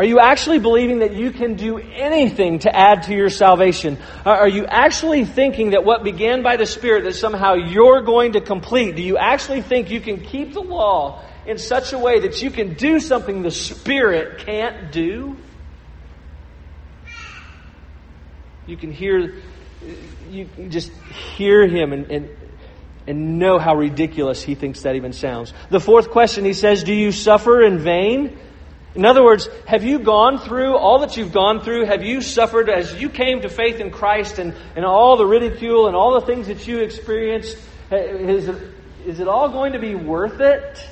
Are 0.00 0.04
you 0.04 0.18
actually 0.18 0.60
believing 0.60 1.00
that 1.00 1.12
you 1.12 1.30
can 1.30 1.56
do 1.56 1.76
anything 1.76 2.60
to 2.60 2.74
add 2.74 3.02
to 3.02 3.14
your 3.14 3.28
salvation? 3.28 3.98
Are 4.24 4.48
you 4.48 4.64
actually 4.64 5.26
thinking 5.26 5.72
that 5.72 5.84
what 5.84 6.02
began 6.02 6.42
by 6.42 6.56
the 6.56 6.64
Spirit 6.64 7.04
that 7.04 7.16
somehow 7.16 7.52
you're 7.52 8.00
going 8.00 8.32
to 8.32 8.40
complete? 8.40 8.96
Do 8.96 9.02
you 9.02 9.18
actually 9.18 9.60
think 9.60 9.90
you 9.90 10.00
can 10.00 10.22
keep 10.22 10.54
the 10.54 10.62
law 10.62 11.22
in 11.44 11.58
such 11.58 11.92
a 11.92 11.98
way 11.98 12.20
that 12.20 12.40
you 12.40 12.50
can 12.50 12.72
do 12.72 12.98
something 12.98 13.42
the 13.42 13.50
Spirit 13.50 14.38
can't 14.38 14.90
do? 14.90 15.36
You 18.66 18.78
can 18.78 18.92
hear, 18.92 19.34
you 20.30 20.46
can 20.46 20.70
just 20.70 20.92
hear 21.36 21.68
him 21.68 21.92
and, 21.92 22.10
and, 22.10 22.30
and 23.06 23.38
know 23.38 23.58
how 23.58 23.74
ridiculous 23.74 24.42
he 24.42 24.54
thinks 24.54 24.80
that 24.80 24.96
even 24.96 25.12
sounds. 25.12 25.52
The 25.68 25.78
fourth 25.78 26.08
question, 26.08 26.46
he 26.46 26.54
says, 26.54 26.84
Do 26.84 26.94
you 26.94 27.12
suffer 27.12 27.60
in 27.60 27.80
vain? 27.80 28.38
In 28.94 29.04
other 29.04 29.22
words, 29.22 29.48
have 29.66 29.84
you 29.84 30.00
gone 30.00 30.38
through 30.38 30.76
all 30.76 31.00
that 31.00 31.16
you've 31.16 31.32
gone 31.32 31.60
through? 31.60 31.84
Have 31.86 32.02
you 32.02 32.20
suffered 32.20 32.68
as 32.68 33.00
you 33.00 33.08
came 33.08 33.42
to 33.42 33.48
faith 33.48 33.78
in 33.78 33.90
Christ 33.90 34.38
and, 34.38 34.54
and 34.74 34.84
all 34.84 35.16
the 35.16 35.26
ridicule 35.26 35.86
and 35.86 35.94
all 35.94 36.14
the 36.20 36.26
things 36.26 36.48
that 36.48 36.66
you 36.66 36.80
experienced? 36.80 37.56
Is 37.92 38.48
it, 38.48 38.62
is 39.06 39.20
it 39.20 39.28
all 39.28 39.48
going 39.48 39.74
to 39.74 39.78
be 39.78 39.94
worth 39.94 40.40
it? 40.40 40.84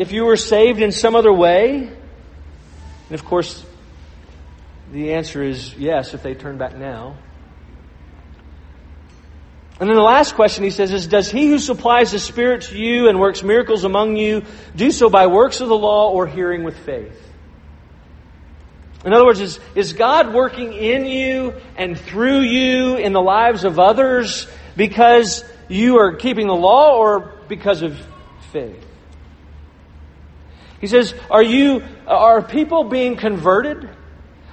if 0.00 0.12
you 0.12 0.24
were 0.24 0.36
saved 0.38 0.80
in 0.80 0.92
some 0.92 1.14
other 1.14 1.32
way? 1.32 1.76
And 1.82 3.12
of 3.12 3.22
course, 3.26 3.62
the 4.92 5.12
answer 5.12 5.42
is 5.42 5.74
yes 5.74 6.14
if 6.14 6.22
they 6.22 6.32
turn 6.32 6.56
back 6.56 6.74
now. 6.74 7.18
And 9.80 9.88
then 9.88 9.96
the 9.96 10.02
last 10.02 10.34
question 10.34 10.62
he 10.62 10.70
says 10.70 10.92
is 10.92 11.06
Does 11.06 11.30
he 11.30 11.48
who 11.48 11.58
supplies 11.58 12.12
the 12.12 12.18
Spirit 12.18 12.62
to 12.64 12.78
you 12.78 13.08
and 13.08 13.18
works 13.18 13.42
miracles 13.42 13.84
among 13.84 14.16
you 14.16 14.44
do 14.76 14.90
so 14.90 15.08
by 15.08 15.26
works 15.26 15.60
of 15.60 15.68
the 15.68 15.76
law 15.76 16.10
or 16.10 16.26
hearing 16.26 16.62
with 16.62 16.78
faith? 16.78 17.18
In 19.06 19.14
other 19.14 19.24
words, 19.24 19.40
is, 19.40 19.58
is 19.74 19.94
God 19.94 20.34
working 20.34 20.74
in 20.74 21.06
you 21.06 21.54
and 21.78 21.98
through 21.98 22.40
you 22.40 22.96
in 22.96 23.14
the 23.14 23.22
lives 23.22 23.64
of 23.64 23.78
others 23.78 24.46
because 24.76 25.42
you 25.70 25.98
are 25.98 26.16
keeping 26.16 26.46
the 26.46 26.54
law 26.54 26.98
or 26.98 27.32
because 27.48 27.80
of 27.80 27.98
faith? 28.52 28.86
He 30.82 30.86
says, 30.86 31.14
Are 31.30 31.42
you, 31.42 31.82
are 32.06 32.42
people 32.42 32.84
being 32.84 33.16
converted? 33.16 33.88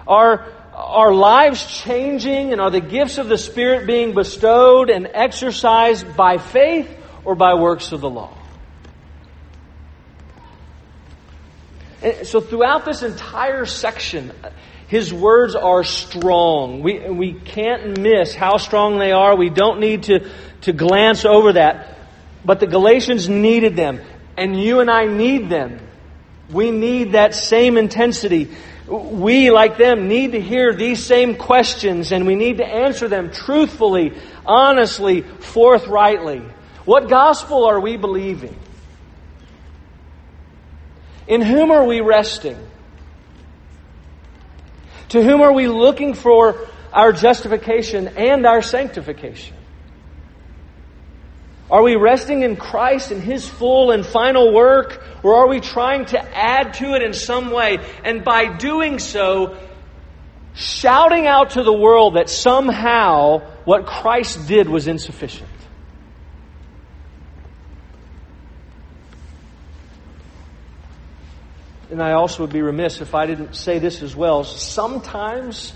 Are, 0.08 0.48
are 0.78 1.12
lives 1.12 1.66
changing 1.66 2.52
and 2.52 2.62
are 2.62 2.70
the 2.70 2.80
gifts 2.80 3.18
of 3.18 3.28
the 3.28 3.38
Spirit 3.38 3.88
being 3.88 4.14
bestowed 4.14 4.92
and 4.92 5.10
exercised 5.12 6.16
by 6.16 6.38
faith 6.38 6.88
or 7.26 7.34
by 7.34 7.56
works 7.56 7.92
of 7.92 8.02
the 8.02 8.10
law? 8.10 8.38
And 12.04 12.28
so 12.28 12.40
throughout 12.40 12.86
this 12.86 13.02
entire 13.02 13.66
section, 13.66 14.32
his 14.88 15.12
words 15.12 15.56
are 15.56 15.84
strong. 15.84 16.82
We, 16.82 17.00
we 17.10 17.34
can't 17.34 18.00
miss 18.00 18.36
how 18.36 18.58
strong 18.58 19.00
they 19.00 19.12
are. 19.12 19.36
We 19.36 19.50
don't 19.50 19.80
need 19.80 20.04
to, 20.04 20.30
to 20.62 20.74
glance 20.74 21.26
over 21.26 21.54
that. 21.54 21.98
But 22.46 22.60
the 22.60 22.68
Galatians 22.68 23.28
needed 23.28 23.76
them, 23.76 24.00
and 24.38 24.62
you 24.62 24.80
and 24.80 24.92
I 24.92 25.06
need 25.06 25.50
them. 25.50 25.80
We 26.52 26.70
need 26.70 27.14
that 27.14 27.34
same 27.34 27.78
intensity. 27.78 28.56
We, 28.88 29.52
like 29.52 29.78
them, 29.78 30.08
need 30.08 30.32
to 30.32 30.40
hear 30.40 30.74
these 30.74 31.06
same 31.06 31.36
questions, 31.36 32.14
and 32.14 32.26
we 32.26 32.36
need 32.36 32.58
to 32.58 32.66
answer 32.66 33.10
them 33.10 33.32
truthfully, 33.32 34.14
honestly, 34.46 35.24
forthrightly. 35.24 36.42
What 36.86 37.10
gospel 37.10 37.66
are 37.66 37.82
we 37.82 37.98
believing? 37.98 38.58
In 41.28 41.42
whom 41.42 41.72
are 41.72 41.84
we 41.84 42.00
resting? 42.00 42.58
To 45.10 45.22
whom 45.22 45.42
are 45.42 45.52
we 45.52 45.68
looking 45.68 46.14
for 46.14 46.68
our 46.94 47.12
justification 47.12 48.08
and 48.08 48.46
our 48.46 48.62
sanctification? 48.62 49.57
Are 51.70 51.84
we 51.84 51.96
resting 51.96 52.44
in 52.44 52.56
Christ 52.56 53.12
and 53.12 53.22
His 53.22 53.48
full 53.48 53.92
and 53.92 54.06
final 54.06 54.54
work, 54.54 55.04
or 55.24 55.36
are 55.36 55.48
we 55.48 55.60
trying 55.60 56.06
to 56.06 56.20
add 56.20 56.76
to 56.76 56.94
it 56.94 57.04
in 57.04 57.14
some 57.14 57.52
way? 57.52 57.80
And 58.04 58.24
by 58.24 58.56
doing 58.56 59.00
so, 59.00 59.58
shouting 60.54 61.28
out 61.28 61.52
to 61.52 61.64
the 61.64 61.74
world 61.74 62.16
that 62.16 62.30
somehow 62.30 63.40
what 63.66 63.86
Christ 63.86 64.48
did 64.48 64.70
was 64.70 64.88
insufficient. 64.88 65.50
and 71.90 72.02
I 72.02 72.14
also 72.14 72.44
would 72.44 72.54
be 72.54 72.62
remiss 72.62 73.02
if 73.02 73.16
I 73.16 73.26
didn't 73.26 73.56
say 73.56 73.80
this 73.80 74.02
as 74.02 74.16
well. 74.16 74.44
Sometimes, 74.44 75.74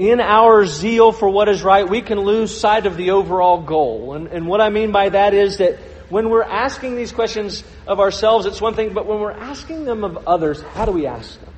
in 0.00 0.18
our 0.18 0.64
zeal 0.64 1.12
for 1.12 1.28
what 1.28 1.50
is 1.50 1.62
right, 1.62 1.86
we 1.86 2.00
can 2.00 2.18
lose 2.18 2.58
sight 2.58 2.86
of 2.86 2.96
the 2.96 3.10
overall 3.10 3.60
goal. 3.60 4.14
And, 4.14 4.28
and 4.28 4.46
what 4.46 4.62
I 4.62 4.70
mean 4.70 4.92
by 4.92 5.10
that 5.10 5.34
is 5.34 5.58
that 5.58 5.76
when 6.08 6.30
we're 6.30 6.42
asking 6.42 6.96
these 6.96 7.12
questions 7.12 7.62
of 7.86 8.00
ourselves, 8.00 8.46
it's 8.46 8.62
one 8.62 8.74
thing, 8.74 8.94
but 8.94 9.04
when 9.04 9.20
we're 9.20 9.30
asking 9.30 9.84
them 9.84 10.02
of 10.02 10.26
others, 10.26 10.62
how 10.62 10.86
do 10.86 10.92
we 10.92 11.06
ask 11.06 11.38
them? 11.38 11.52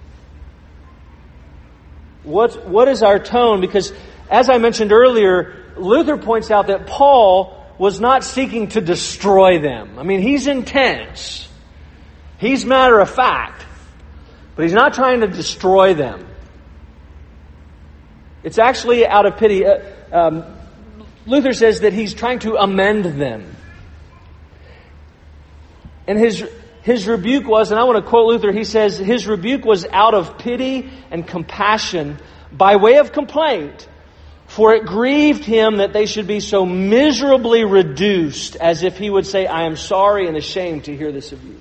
What, 2.25 2.67
what 2.67 2.89
is 2.89 3.05
our 3.05 3.21
tone? 3.21 3.61
Because, 3.61 3.93
as 4.29 4.51
I 4.51 4.59
mentioned 4.59 4.91
earlier, 4.91 5.75
Luther 5.77 6.17
points 6.17 6.51
out 6.51 6.67
that 6.67 6.89
Paul 6.89 7.65
was 7.79 8.01
not 8.01 8.25
seeking 8.25 8.71
to 8.71 8.81
destroy 8.81 9.61
them. 9.61 10.01
I 10.01 10.03
mean, 10.03 10.21
he's 10.21 10.49
intense. 10.49 11.49
He's 12.39 12.67
matter 12.67 12.99
of 12.99 13.09
fact. 13.09 13.65
But 14.57 14.65
he's 14.65 14.75
not 14.75 14.95
trying 14.95 15.21
to 15.21 15.29
destroy 15.29 15.95
them. 15.95 16.27
It's 18.43 18.59
actually 18.59 19.07
out 19.07 19.27
of 19.27 19.37
pity. 19.37 19.65
Uh, 19.67 19.81
um, 20.13 20.45
Luther 21.27 21.53
says 21.53 21.81
that 21.81 21.93
he's 21.93 22.15
trying 22.15 22.41
to 22.41 22.57
amend 22.57 23.05
them. 23.05 23.57
And 26.07 26.19
his, 26.19 26.45
his 26.83 27.07
rebuke 27.07 27.47
was, 27.47 27.71
and 27.71 27.79
I 27.79 27.85
want 27.85 28.05
to 28.05 28.09
quote 28.09 28.27
Luther, 28.27 28.53
he 28.53 28.65
says, 28.65 28.99
his 28.99 29.27
rebuke 29.29 29.65
was 29.65 29.87
out 29.87 30.15
of 30.15 30.39
pity 30.39 30.91
and 31.11 31.27
compassion 31.27 32.19
by 32.51 32.77
way 32.77 32.97
of 32.97 33.13
complaint, 33.13 33.89
for 34.47 34.75
it 34.75 34.85
grieved 34.85 35.45
him 35.45 35.77
that 35.77 35.93
they 35.93 36.07
should 36.07 36.27
be 36.27 36.41
so 36.41 36.67
miserably 36.67 37.65
reduced 37.65 38.57
as 38.57 38.83
if 38.83 38.99
he 38.99 39.09
would 39.09 39.27
say, 39.27 39.47
I 39.47 39.63
am 39.63 39.77
sorry 39.77 40.27
and 40.27 40.37
ashamed 40.37 40.85
to 40.85 40.97
hear 40.97 41.13
this 41.13 41.33
of 41.33 41.43
you. 41.45 41.59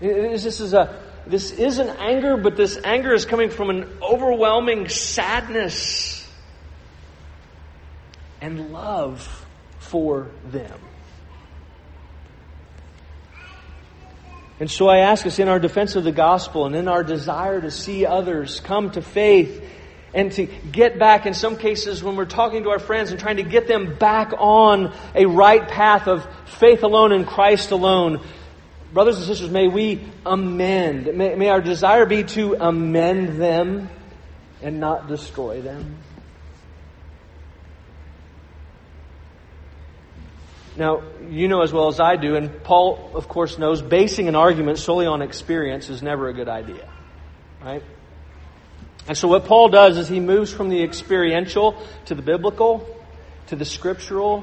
This 0.00 0.60
is 0.60 0.74
a 0.74 1.05
this 1.26 1.50
isn't 1.52 1.88
anger, 1.88 2.36
but 2.36 2.56
this 2.56 2.78
anger 2.82 3.12
is 3.12 3.24
coming 3.24 3.50
from 3.50 3.70
an 3.70 3.88
overwhelming 4.00 4.88
sadness 4.88 6.28
and 8.40 8.72
love 8.72 9.46
for 9.78 10.28
them. 10.50 10.80
And 14.58 14.70
so 14.70 14.88
I 14.88 14.98
ask 14.98 15.26
us 15.26 15.38
in 15.38 15.48
our 15.48 15.58
defense 15.58 15.96
of 15.96 16.04
the 16.04 16.12
gospel 16.12 16.64
and 16.64 16.74
in 16.74 16.88
our 16.88 17.04
desire 17.04 17.60
to 17.60 17.70
see 17.70 18.06
others 18.06 18.60
come 18.60 18.90
to 18.92 19.02
faith 19.02 19.62
and 20.14 20.32
to 20.32 20.46
get 20.46 20.98
back, 20.98 21.26
in 21.26 21.34
some 21.34 21.56
cases, 21.58 22.02
when 22.02 22.16
we're 22.16 22.24
talking 22.24 22.62
to 22.62 22.70
our 22.70 22.78
friends 22.78 23.10
and 23.10 23.20
trying 23.20 23.36
to 23.36 23.42
get 23.42 23.68
them 23.68 23.96
back 23.98 24.32
on 24.38 24.94
a 25.14 25.26
right 25.26 25.68
path 25.68 26.08
of 26.08 26.26
faith 26.46 26.82
alone 26.84 27.12
in 27.12 27.26
Christ 27.26 27.70
alone, 27.70 28.24
brothers 28.96 29.18
and 29.18 29.26
sisters, 29.26 29.50
may 29.50 29.68
we 29.68 30.02
amend. 30.24 31.14
May, 31.14 31.34
may 31.34 31.50
our 31.50 31.60
desire 31.60 32.06
be 32.06 32.24
to 32.24 32.54
amend 32.54 33.38
them 33.38 33.90
and 34.62 34.80
not 34.80 35.06
destroy 35.06 35.60
them. 35.60 35.98
Now, 40.78 41.02
you 41.28 41.46
know 41.46 41.60
as 41.60 41.74
well 41.74 41.88
as 41.88 42.00
I 42.00 42.16
do, 42.16 42.36
and 42.36 42.62
Paul, 42.64 43.10
of 43.12 43.28
course, 43.28 43.58
knows 43.58 43.82
basing 43.82 44.28
an 44.28 44.34
argument 44.34 44.78
solely 44.78 45.04
on 45.04 45.20
experience 45.20 45.90
is 45.90 46.02
never 46.02 46.30
a 46.30 46.32
good 46.32 46.48
idea. 46.48 46.88
Right? 47.62 47.82
And 49.08 49.14
so 49.14 49.28
what 49.28 49.44
Paul 49.44 49.68
does 49.68 49.98
is 49.98 50.08
he 50.08 50.20
moves 50.20 50.50
from 50.50 50.70
the 50.70 50.82
experiential 50.82 51.76
to 52.06 52.14
the 52.14 52.22
biblical, 52.22 52.88
to 53.48 53.56
the 53.56 53.66
scriptural, 53.66 54.42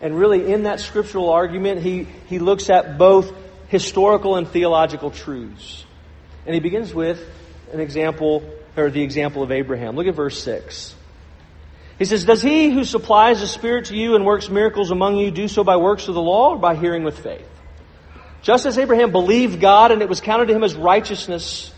and 0.00 0.18
really 0.18 0.50
in 0.50 0.62
that 0.62 0.80
scriptural 0.80 1.28
argument, 1.28 1.82
he, 1.82 2.06
he 2.28 2.38
looks 2.38 2.70
at 2.70 2.96
both 2.96 3.41
historical 3.72 4.36
and 4.36 4.46
theological 4.46 5.10
truths. 5.10 5.86
And 6.44 6.54
he 6.54 6.60
begins 6.60 6.92
with 6.92 7.26
an 7.72 7.80
example, 7.80 8.44
or 8.76 8.90
the 8.90 9.02
example 9.02 9.42
of 9.42 9.50
Abraham. 9.50 9.96
Look 9.96 10.06
at 10.06 10.14
verse 10.14 10.40
6. 10.42 10.94
He 11.98 12.04
says, 12.04 12.26
Does 12.26 12.42
he 12.42 12.68
who 12.68 12.84
supplies 12.84 13.40
the 13.40 13.46
Spirit 13.46 13.86
to 13.86 13.96
you 13.96 14.14
and 14.14 14.26
works 14.26 14.50
miracles 14.50 14.90
among 14.90 15.16
you 15.16 15.30
do 15.30 15.48
so 15.48 15.64
by 15.64 15.78
works 15.78 16.06
of 16.06 16.14
the 16.14 16.20
law 16.20 16.50
or 16.50 16.58
by 16.58 16.76
hearing 16.76 17.02
with 17.02 17.18
faith? 17.18 17.48
Just 18.42 18.66
as 18.66 18.76
Abraham 18.76 19.10
believed 19.10 19.58
God 19.58 19.90
and 19.90 20.02
it 20.02 20.08
was 20.08 20.20
counted 20.20 20.48
to 20.48 20.54
him 20.54 20.64
as 20.64 20.74
righteousness, 20.74 21.72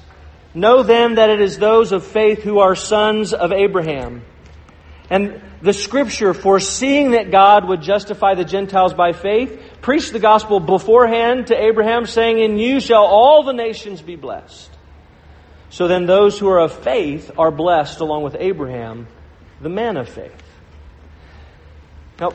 know 0.53 0.83
then 0.83 1.15
that 1.15 1.31
it 1.31 1.41
is 1.41 1.59
those 1.59 1.93
of 1.93 2.05
faith 2.05 2.43
who 2.43 2.59
are 2.59 2.75
sons 2.75 3.33
of 3.33 3.53
Abraham. 3.53 4.25
And 5.11 5.43
the 5.61 5.73
scripture, 5.73 6.33
foreseeing 6.33 7.13
that 7.13 7.31
God 7.31 7.69
would 7.69 7.83
justify 7.83 8.35
the 8.35 8.45
Gentiles 8.45 8.95
by 8.95 9.13
faith, 9.13 9.61
preached 9.81 10.13
the 10.13 10.19
gospel 10.19 10.61
beforehand 10.61 11.49
to 11.49 11.57
Abraham, 11.57 12.07
saying, 12.07 12.39
In 12.39 12.59
you 12.59 12.81
shall 12.81 13.05
all 13.05 13.43
the 13.43 13.53
nations 13.53 14.01
be 14.01 14.17
blessed. 14.17 14.71
So 15.71 15.89
then 15.89 16.07
those 16.07 16.39
who 16.39 16.49
are 16.49 16.61
of 16.61 16.73
faith 16.73 17.31
are 17.37 17.51
blessed 17.51 18.01
along 18.01 18.23
with 18.23 18.37
Abraham, 18.39 19.09
the 19.61 19.69
man 19.69 19.97
of 19.97 20.09
faith. 20.09 20.33
Now, 22.21 22.33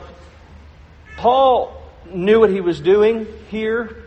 Paul 1.16 1.82
knew 2.12 2.40
what 2.40 2.50
he 2.50 2.60
was 2.60 2.80
doing 2.80 3.26
here 3.48 4.04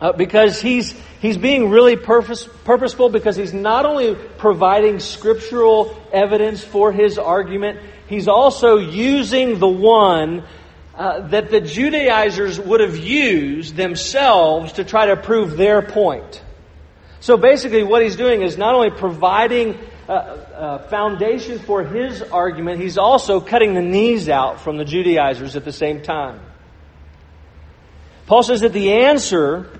uh, 0.00 0.12
because 0.12 0.60
he's, 0.60 0.94
he's 1.20 1.36
being 1.36 1.70
really 1.70 1.96
purpose, 1.96 2.48
purposeful 2.64 3.08
because 3.08 3.36
he's 3.36 3.54
not 3.54 3.86
only 3.86 4.14
providing 4.14 5.00
scriptural 5.00 5.96
evidence 6.12 6.62
for 6.62 6.92
his 6.92 7.18
argument, 7.18 7.80
he's 8.08 8.28
also 8.28 8.76
using 8.76 9.58
the 9.58 9.68
one 9.68 10.44
uh, 10.94 11.28
that 11.28 11.50
the 11.50 11.60
Judaizers 11.60 12.58
would 12.58 12.80
have 12.80 12.96
used 12.96 13.76
themselves 13.76 14.72
to 14.74 14.84
try 14.84 15.06
to 15.06 15.16
prove 15.16 15.56
their 15.56 15.82
point. 15.82 16.42
So 17.20 17.36
basically, 17.36 17.82
what 17.82 18.02
he's 18.02 18.16
doing 18.16 18.42
is 18.42 18.56
not 18.56 18.74
only 18.74 18.90
providing 18.90 19.78
a, 20.08 20.12
a 20.12 20.86
foundation 20.88 21.58
for 21.58 21.84
his 21.84 22.22
argument, 22.22 22.80
he's 22.80 22.98
also 22.98 23.40
cutting 23.40 23.74
the 23.74 23.82
knees 23.82 24.28
out 24.28 24.60
from 24.60 24.76
the 24.76 24.84
Judaizers 24.84 25.56
at 25.56 25.64
the 25.64 25.72
same 25.72 26.02
time. 26.02 26.40
Paul 28.26 28.42
says 28.42 28.60
that 28.62 28.72
the 28.72 28.92
answer 28.92 29.70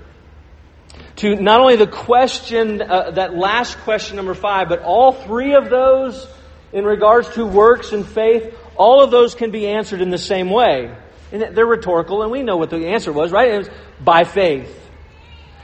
to 1.17 1.37
not 1.37 1.61
only 1.61 1.77
the 1.77 1.87
question, 1.87 2.83
uh, 2.83 3.13
that 3.13 3.35
last 3.35 3.79
question, 3.79 4.17
number 4.17 4.35
five, 4.35 4.69
but 4.69 4.83
all 4.83 5.13
three 5.13 5.55
of 5.55 5.71
those 5.71 6.27
in 6.73 6.85
regards 6.85 7.29
to 7.31 7.45
works 7.45 7.93
and 7.93 8.07
faith, 8.07 8.55
all 8.77 9.03
of 9.03 9.11
those 9.11 9.35
can 9.35 9.51
be 9.51 9.67
answered 9.67 10.03
in 10.03 10.11
the 10.11 10.19
same 10.19 10.51
way. 10.51 10.95
And 11.33 11.57
they're 11.57 11.67
rhetorical, 11.67 12.23
and 12.23 12.31
we 12.31 12.43
know 12.43 12.57
what 12.57 12.71
the 12.71 12.89
answer 12.89 13.13
was, 13.13 13.33
right? 13.33 13.51
It 13.51 13.59
was 13.59 13.71
by 14.01 14.25
faith. 14.25 14.83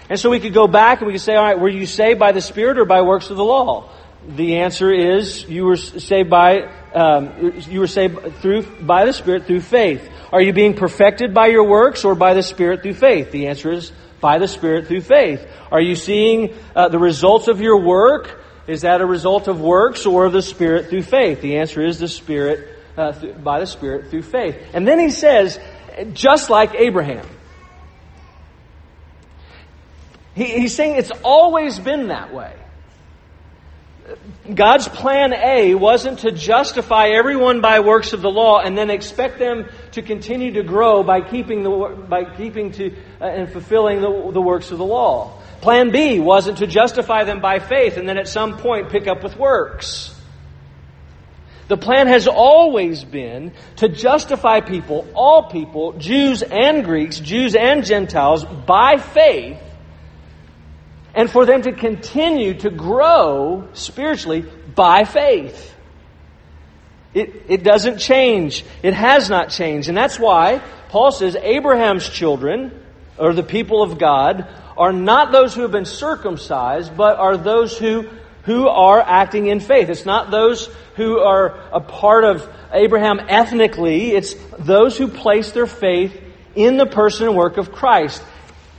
And 0.08 0.18
so 0.18 0.30
we 0.30 0.40
could 0.40 0.54
go 0.54 0.66
back 0.66 1.00
and 1.00 1.06
we 1.06 1.12
could 1.12 1.22
say, 1.22 1.36
all 1.36 1.44
right, 1.44 1.58
were 1.58 1.68
you 1.68 1.86
saved 1.86 2.18
by 2.18 2.32
the 2.32 2.40
Spirit 2.40 2.78
or 2.78 2.84
by 2.84 3.02
works 3.02 3.30
of 3.30 3.36
the 3.36 3.44
law? 3.44 3.90
The 4.26 4.58
answer 4.58 4.92
is 4.92 5.48
you 5.48 5.64
were 5.64 5.76
saved 5.76 6.30
by 6.30 6.70
um, 6.94 7.54
you 7.68 7.80
were 7.80 7.86
saved 7.86 8.36
through 8.36 8.62
by 8.82 9.04
the 9.04 9.12
Spirit 9.12 9.46
through 9.46 9.62
faith. 9.62 10.08
Are 10.30 10.40
you 10.40 10.52
being 10.52 10.74
perfected 10.74 11.34
by 11.34 11.46
your 11.48 11.64
works 11.64 12.04
or 12.04 12.14
by 12.14 12.34
the 12.34 12.42
Spirit 12.42 12.82
through 12.82 12.94
faith? 12.94 13.32
The 13.32 13.48
answer 13.48 13.72
is 13.72 13.90
by 14.22 14.38
the 14.38 14.48
Spirit 14.48 14.86
through 14.86 15.02
faith. 15.02 15.46
Are 15.70 15.80
you 15.82 15.94
seeing 15.94 16.54
uh, 16.74 16.88
the 16.88 16.98
results 16.98 17.48
of 17.48 17.60
your 17.60 17.78
work? 17.82 18.42
Is 18.66 18.82
that 18.82 19.02
a 19.02 19.06
result 19.06 19.48
of 19.48 19.60
works 19.60 20.06
or 20.06 20.24
of 20.24 20.32
the 20.32 20.40
Spirit 20.40 20.88
through 20.88 21.02
faith? 21.02 21.42
The 21.42 21.58
answer 21.58 21.84
is 21.84 21.98
the 21.98 22.08
Spirit 22.08 22.78
uh, 22.96 23.12
th- 23.12 23.42
by 23.42 23.60
the 23.60 23.66
Spirit 23.66 24.08
through 24.08 24.22
faith. 24.22 24.56
And 24.72 24.88
then 24.88 24.98
he 24.98 25.10
says, 25.10 25.58
just 26.12 26.48
like 26.48 26.74
Abraham. 26.76 27.26
He, 30.34 30.44
he's 30.44 30.74
saying 30.74 30.96
it's 30.96 31.12
always 31.22 31.78
been 31.78 32.08
that 32.08 32.32
way. 32.32 32.54
God's 34.52 34.88
plan 34.88 35.32
A 35.32 35.74
wasn't 35.74 36.20
to 36.20 36.32
justify 36.32 37.08
everyone 37.08 37.60
by 37.60 37.80
works 37.80 38.12
of 38.12 38.20
the 38.20 38.30
law 38.30 38.58
and 38.58 38.76
then 38.76 38.90
expect 38.90 39.38
them 39.38 39.68
to 39.92 40.02
continue 40.02 40.52
to 40.54 40.62
grow 40.62 41.02
by 41.02 41.20
keeping 41.20 41.62
the 41.62 41.70
by 42.08 42.24
keeping 42.24 42.72
to 42.72 42.94
uh, 43.20 43.24
and 43.24 43.52
fulfilling 43.52 44.00
the, 44.00 44.32
the 44.32 44.40
works 44.40 44.72
of 44.72 44.78
the 44.78 44.84
law. 44.84 45.40
Plan 45.60 45.92
B 45.92 46.18
wasn't 46.18 46.58
to 46.58 46.66
justify 46.66 47.22
them 47.22 47.40
by 47.40 47.60
faith 47.60 47.96
and 47.96 48.08
then 48.08 48.18
at 48.18 48.26
some 48.26 48.58
point 48.58 48.90
pick 48.90 49.06
up 49.06 49.22
with 49.22 49.36
works. 49.36 50.12
The 51.68 51.76
plan 51.76 52.08
has 52.08 52.26
always 52.26 53.04
been 53.04 53.52
to 53.76 53.88
justify 53.88 54.60
people, 54.60 55.06
all 55.14 55.48
people, 55.48 55.92
Jews 55.92 56.42
and 56.42 56.84
Greeks, 56.84 57.20
Jews 57.20 57.54
and 57.54 57.84
Gentiles, 57.84 58.44
by 58.44 58.98
faith 58.98 59.58
and 61.14 61.30
for 61.30 61.44
them 61.46 61.62
to 61.62 61.72
continue 61.72 62.54
to 62.54 62.70
grow 62.70 63.68
spiritually 63.74 64.44
by 64.74 65.04
faith. 65.04 65.74
It, 67.14 67.44
it 67.48 67.62
doesn't 67.62 67.98
change. 67.98 68.64
It 68.82 68.94
has 68.94 69.28
not 69.28 69.50
changed. 69.50 69.88
And 69.88 69.96
that's 69.96 70.18
why 70.18 70.62
Paul 70.88 71.12
says 71.12 71.36
Abraham's 71.36 72.08
children, 72.08 72.72
or 73.18 73.34
the 73.34 73.42
people 73.42 73.82
of 73.82 73.98
God, 73.98 74.48
are 74.76 74.92
not 74.92 75.32
those 75.32 75.54
who 75.54 75.62
have 75.62 75.72
been 75.72 75.84
circumcised, 75.84 76.96
but 76.96 77.18
are 77.18 77.36
those 77.36 77.76
who, 77.76 78.08
who 78.44 78.68
are 78.68 79.00
acting 79.00 79.48
in 79.48 79.60
faith. 79.60 79.90
It's 79.90 80.06
not 80.06 80.30
those 80.30 80.70
who 80.96 81.18
are 81.18 81.58
a 81.72 81.80
part 81.80 82.24
of 82.24 82.48
Abraham 82.72 83.20
ethnically. 83.28 84.12
It's 84.12 84.34
those 84.58 84.96
who 84.96 85.08
place 85.08 85.52
their 85.52 85.66
faith 85.66 86.18
in 86.54 86.78
the 86.78 86.86
person 86.86 87.28
and 87.28 87.36
work 87.36 87.58
of 87.58 87.72
Christ. 87.72 88.22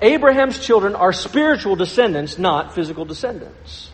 Abraham's 0.03 0.59
children 0.59 0.95
are 0.95 1.13
spiritual 1.13 1.75
descendants, 1.75 2.37
not 2.37 2.75
physical 2.75 3.05
descendants. 3.05 3.89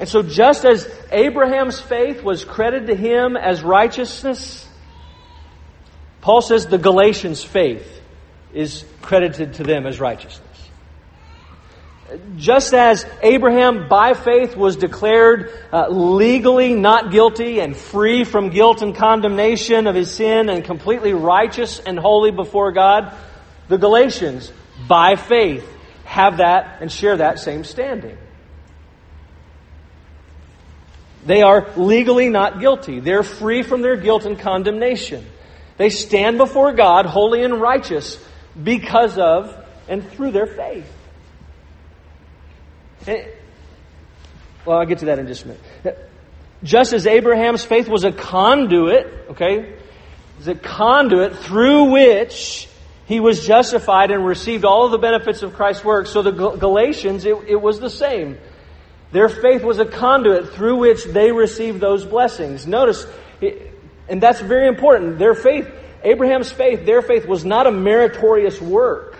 And 0.00 0.08
so, 0.08 0.22
just 0.22 0.64
as 0.64 0.90
Abraham's 1.12 1.80
faith 1.80 2.22
was 2.24 2.44
credited 2.44 2.88
to 2.88 2.96
him 2.96 3.36
as 3.36 3.62
righteousness, 3.62 4.68
Paul 6.20 6.42
says 6.42 6.66
the 6.66 6.78
Galatians' 6.78 7.44
faith 7.44 8.00
is 8.52 8.84
credited 9.00 9.54
to 9.54 9.62
them 9.62 9.86
as 9.86 10.00
righteousness. 10.00 10.43
Just 12.36 12.74
as 12.74 13.06
Abraham, 13.22 13.88
by 13.88 14.14
faith, 14.14 14.56
was 14.56 14.76
declared 14.76 15.50
uh, 15.72 15.88
legally 15.88 16.74
not 16.74 17.10
guilty 17.10 17.60
and 17.60 17.76
free 17.76 18.24
from 18.24 18.50
guilt 18.50 18.82
and 18.82 18.94
condemnation 18.94 19.86
of 19.86 19.94
his 19.94 20.10
sin 20.10 20.48
and 20.48 20.64
completely 20.64 21.12
righteous 21.12 21.80
and 21.80 21.98
holy 21.98 22.30
before 22.30 22.72
God, 22.72 23.14
the 23.68 23.78
Galatians, 23.78 24.52
by 24.86 25.16
faith, 25.16 25.68
have 26.04 26.38
that 26.38 26.82
and 26.82 26.92
share 26.92 27.16
that 27.16 27.38
same 27.38 27.64
standing. 27.64 28.18
They 31.24 31.42
are 31.42 31.72
legally 31.76 32.28
not 32.28 32.60
guilty. 32.60 33.00
They're 33.00 33.22
free 33.22 33.62
from 33.62 33.80
their 33.80 33.96
guilt 33.96 34.26
and 34.26 34.38
condemnation. 34.38 35.24
They 35.78 35.88
stand 35.88 36.38
before 36.38 36.72
God 36.72 37.06
holy 37.06 37.42
and 37.42 37.60
righteous 37.60 38.22
because 38.62 39.18
of 39.18 39.56
and 39.88 40.06
through 40.12 40.32
their 40.32 40.46
faith. 40.46 40.90
And, 43.06 43.26
well, 44.64 44.78
I'll 44.78 44.86
get 44.86 44.98
to 44.98 45.06
that 45.06 45.18
in 45.18 45.26
just 45.26 45.44
a 45.44 45.48
minute. 45.48 46.10
Just 46.62 46.92
as 46.92 47.06
Abraham's 47.06 47.64
faith 47.64 47.88
was 47.88 48.04
a 48.04 48.12
conduit, 48.12 49.06
okay, 49.30 49.74
was 50.38 50.48
a 50.48 50.54
conduit 50.54 51.36
through 51.36 51.90
which 51.92 52.68
he 53.06 53.20
was 53.20 53.46
justified 53.46 54.10
and 54.10 54.24
received 54.24 54.64
all 54.64 54.86
of 54.86 54.90
the 54.90 54.98
benefits 54.98 55.42
of 55.42 55.54
Christ's 55.54 55.84
work. 55.84 56.06
So 56.06 56.22
the 56.22 56.30
Galatians, 56.30 57.24
it, 57.26 57.36
it 57.46 57.60
was 57.60 57.80
the 57.80 57.90
same. 57.90 58.38
Their 59.12 59.28
faith 59.28 59.62
was 59.62 59.78
a 59.78 59.84
conduit 59.84 60.54
through 60.54 60.78
which 60.78 61.04
they 61.04 61.30
received 61.30 61.80
those 61.80 62.04
blessings. 62.04 62.66
Notice, 62.66 63.06
and 64.08 64.22
that's 64.22 64.40
very 64.40 64.66
important. 64.66 65.18
Their 65.18 65.34
faith, 65.34 65.70
Abraham's 66.02 66.50
faith, 66.50 66.86
their 66.86 67.02
faith 67.02 67.26
was 67.26 67.44
not 67.44 67.66
a 67.66 67.70
meritorious 67.70 68.60
work. 68.60 69.13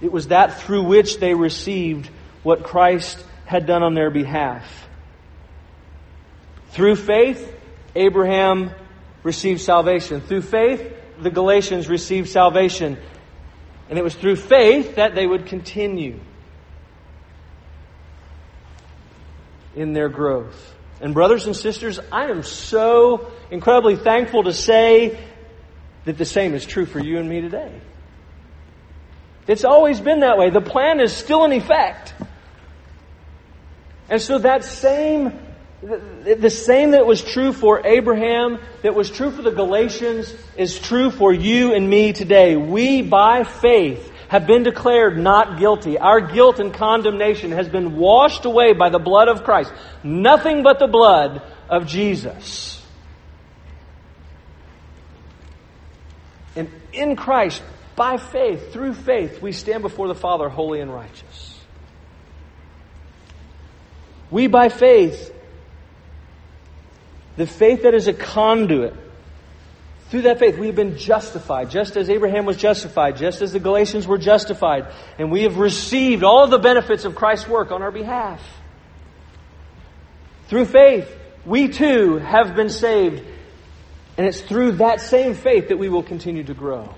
It 0.00 0.10
was 0.10 0.28
that 0.28 0.60
through 0.60 0.84
which 0.84 1.18
they 1.18 1.34
received 1.34 2.08
what 2.42 2.64
Christ 2.64 3.22
had 3.44 3.66
done 3.66 3.82
on 3.82 3.94
their 3.94 4.10
behalf. 4.10 4.88
Through 6.70 6.96
faith, 6.96 7.54
Abraham 7.94 8.70
received 9.22 9.60
salvation. 9.60 10.20
Through 10.20 10.42
faith, 10.42 10.94
the 11.18 11.30
Galatians 11.30 11.88
received 11.88 12.28
salvation. 12.28 12.96
And 13.88 13.98
it 13.98 14.02
was 14.02 14.14
through 14.14 14.36
faith 14.36 14.96
that 14.96 15.14
they 15.14 15.26
would 15.26 15.46
continue 15.46 16.20
in 19.74 19.92
their 19.92 20.08
growth. 20.08 20.74
And, 21.00 21.14
brothers 21.14 21.46
and 21.46 21.56
sisters, 21.56 21.98
I 22.12 22.26
am 22.26 22.42
so 22.42 23.32
incredibly 23.50 23.96
thankful 23.96 24.44
to 24.44 24.52
say 24.52 25.18
that 26.04 26.18
the 26.18 26.24
same 26.24 26.54
is 26.54 26.64
true 26.64 26.86
for 26.86 27.00
you 27.00 27.18
and 27.18 27.28
me 27.28 27.40
today. 27.40 27.80
It's 29.50 29.64
always 29.64 29.98
been 29.98 30.20
that 30.20 30.38
way. 30.38 30.50
The 30.50 30.60
plan 30.60 31.00
is 31.00 31.12
still 31.12 31.44
in 31.44 31.50
effect. 31.50 32.14
And 34.08 34.22
so 34.22 34.38
that 34.38 34.64
same, 34.64 35.32
the 35.82 36.50
same 36.50 36.92
that 36.92 37.04
was 37.04 37.20
true 37.20 37.52
for 37.52 37.84
Abraham, 37.84 38.60
that 38.82 38.94
was 38.94 39.10
true 39.10 39.32
for 39.32 39.42
the 39.42 39.50
Galatians, 39.50 40.32
is 40.56 40.78
true 40.78 41.10
for 41.10 41.32
you 41.32 41.74
and 41.74 41.90
me 41.90 42.12
today. 42.12 42.54
We, 42.54 43.02
by 43.02 43.42
faith, 43.42 44.12
have 44.28 44.46
been 44.46 44.62
declared 44.62 45.18
not 45.18 45.58
guilty. 45.58 45.98
Our 45.98 46.20
guilt 46.20 46.60
and 46.60 46.72
condemnation 46.72 47.50
has 47.50 47.68
been 47.68 47.96
washed 47.96 48.44
away 48.44 48.72
by 48.72 48.88
the 48.90 49.00
blood 49.00 49.26
of 49.26 49.42
Christ. 49.42 49.72
Nothing 50.04 50.62
but 50.62 50.78
the 50.78 50.86
blood 50.86 51.42
of 51.68 51.88
Jesus. 51.88 52.80
And 56.54 56.70
in 56.92 57.16
Christ, 57.16 57.64
by 58.00 58.16
faith, 58.16 58.72
through 58.72 58.94
faith, 58.94 59.42
we 59.42 59.52
stand 59.52 59.82
before 59.82 60.08
the 60.08 60.14
Father 60.14 60.48
holy 60.48 60.80
and 60.80 60.90
righteous. 60.90 61.60
We, 64.30 64.46
by 64.46 64.70
faith, 64.70 65.30
the 67.36 67.46
faith 67.46 67.82
that 67.82 67.92
is 67.92 68.08
a 68.08 68.14
conduit, 68.14 68.94
through 70.08 70.22
that 70.22 70.38
faith, 70.38 70.56
we 70.56 70.68
have 70.68 70.76
been 70.76 70.96
justified, 70.96 71.70
just 71.70 71.98
as 71.98 72.08
Abraham 72.08 72.46
was 72.46 72.56
justified, 72.56 73.18
just 73.18 73.42
as 73.42 73.52
the 73.52 73.60
Galatians 73.60 74.06
were 74.06 74.16
justified, 74.16 74.86
and 75.18 75.30
we 75.30 75.42
have 75.42 75.58
received 75.58 76.24
all 76.24 76.46
the 76.46 76.58
benefits 76.58 77.04
of 77.04 77.14
Christ's 77.14 77.48
work 77.48 77.70
on 77.70 77.82
our 77.82 77.92
behalf. 77.92 78.40
Through 80.48 80.64
faith, 80.64 81.14
we 81.44 81.68
too 81.68 82.16
have 82.16 82.56
been 82.56 82.70
saved, 82.70 83.22
and 84.16 84.26
it's 84.26 84.40
through 84.40 84.72
that 84.78 85.02
same 85.02 85.34
faith 85.34 85.68
that 85.68 85.76
we 85.76 85.90
will 85.90 86.02
continue 86.02 86.44
to 86.44 86.54
grow 86.54 86.94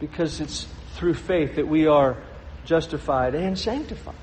because 0.00 0.40
it's 0.40 0.66
through 0.94 1.14
faith 1.14 1.56
that 1.56 1.66
we 1.66 1.86
are 1.86 2.16
justified 2.64 3.34
and 3.34 3.58
sanctified. 3.58 4.14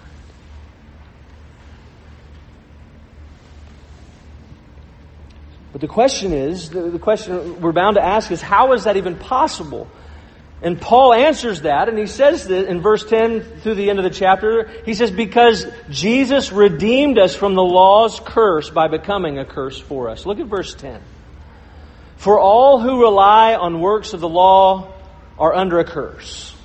But 5.72 5.82
the 5.82 5.88
question 5.88 6.32
is, 6.32 6.70
the, 6.70 7.00
question 7.00 7.60
we're 7.60 7.74
bound 7.74 7.96
to 7.96 8.02
ask 8.02 8.32
is, 8.32 8.42
how 8.42 8.72
is 8.72 8.86
that 8.86 8.96
even 8.96 9.18
possible? 9.18 9.90
And 10.62 10.80
Paul 10.80 11.14
answers 11.14 11.64
that, 11.64 11.90
and 11.90 11.98
he 11.98 12.08
says 12.08 12.48
that 12.48 12.70
in 12.70 12.80
verse 12.80 13.04
10 13.04 13.60
through 13.60 13.76
the 13.76 13.90
end 13.90 14.00
of 14.00 14.04
the 14.04 14.10
chapter, 14.10 14.70
he 14.86 14.94
says, 14.94 15.12
Because 15.12 15.68
Jesus 15.90 16.54
redeemed 16.54 17.20
us 17.20 17.36
from 17.36 17.56
the 17.56 17.62
law's 17.62 18.22
curse 18.22 18.70
by 18.70 18.88
becoming 18.88 19.38
a 19.38 19.44
curse 19.44 19.78
for 19.78 20.10
us. 20.10 20.26
Look 20.26 20.40
at 20.40 20.48
verse 20.48 20.74
10. 20.76 21.02
For 22.16 22.40
all 22.40 22.80
who 22.80 23.02
rely 23.02 23.56
on 23.56 23.82
works 23.82 24.14
of 24.14 24.22
the 24.22 24.30
law 24.30 24.95
are 25.38 25.54
under 25.54 25.80
a 25.80 25.86
curse. 25.86 26.56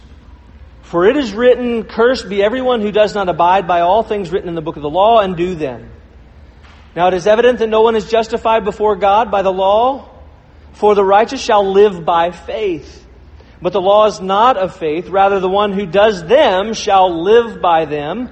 For 0.83 1.07
it 1.07 1.17
is 1.17 1.33
written, 1.33 1.85
Cursed 1.85 2.29
be 2.29 2.43
everyone 2.43 2.81
who 2.81 2.91
does 2.91 3.15
not 3.15 3.29
abide 3.29 3.69
by 3.69 3.81
all 3.81 4.03
things 4.03 4.33
written 4.33 4.49
in 4.49 4.55
the 4.55 4.61
book 4.61 4.77
of 4.77 4.83
the 4.83 4.91
law 4.91 5.21
and 5.21 5.37
do 5.37 5.55
them. 5.55 5.91
Now 6.97 7.09
it 7.09 7.15
is 7.15 7.27
evident 7.27 7.61
that 7.61 7.69
no 7.69 7.83
one 7.83 7.95
is 7.95 8.11
justified 8.11 8.65
before 8.65 8.97
God 8.97 9.31
by 9.31 9.43
the 9.43 9.53
law, 9.53 10.09
for 10.73 10.95
the 10.95 11.05
righteous 11.05 11.41
shall 11.41 11.73
live 11.73 12.05
by 12.05 12.33
faith. 12.33 13.07
But 13.63 13.73
the 13.73 13.81
law 13.81 14.07
is 14.07 14.21
not 14.21 14.57
of 14.57 14.75
faith, 14.75 15.09
rather, 15.09 15.39
the 15.39 15.49
one 15.49 15.73
who 15.73 15.87
does 15.87 16.25
them 16.25 16.73
shall 16.73 17.23
live 17.23 17.61
by 17.61 17.85
them. 17.85 18.31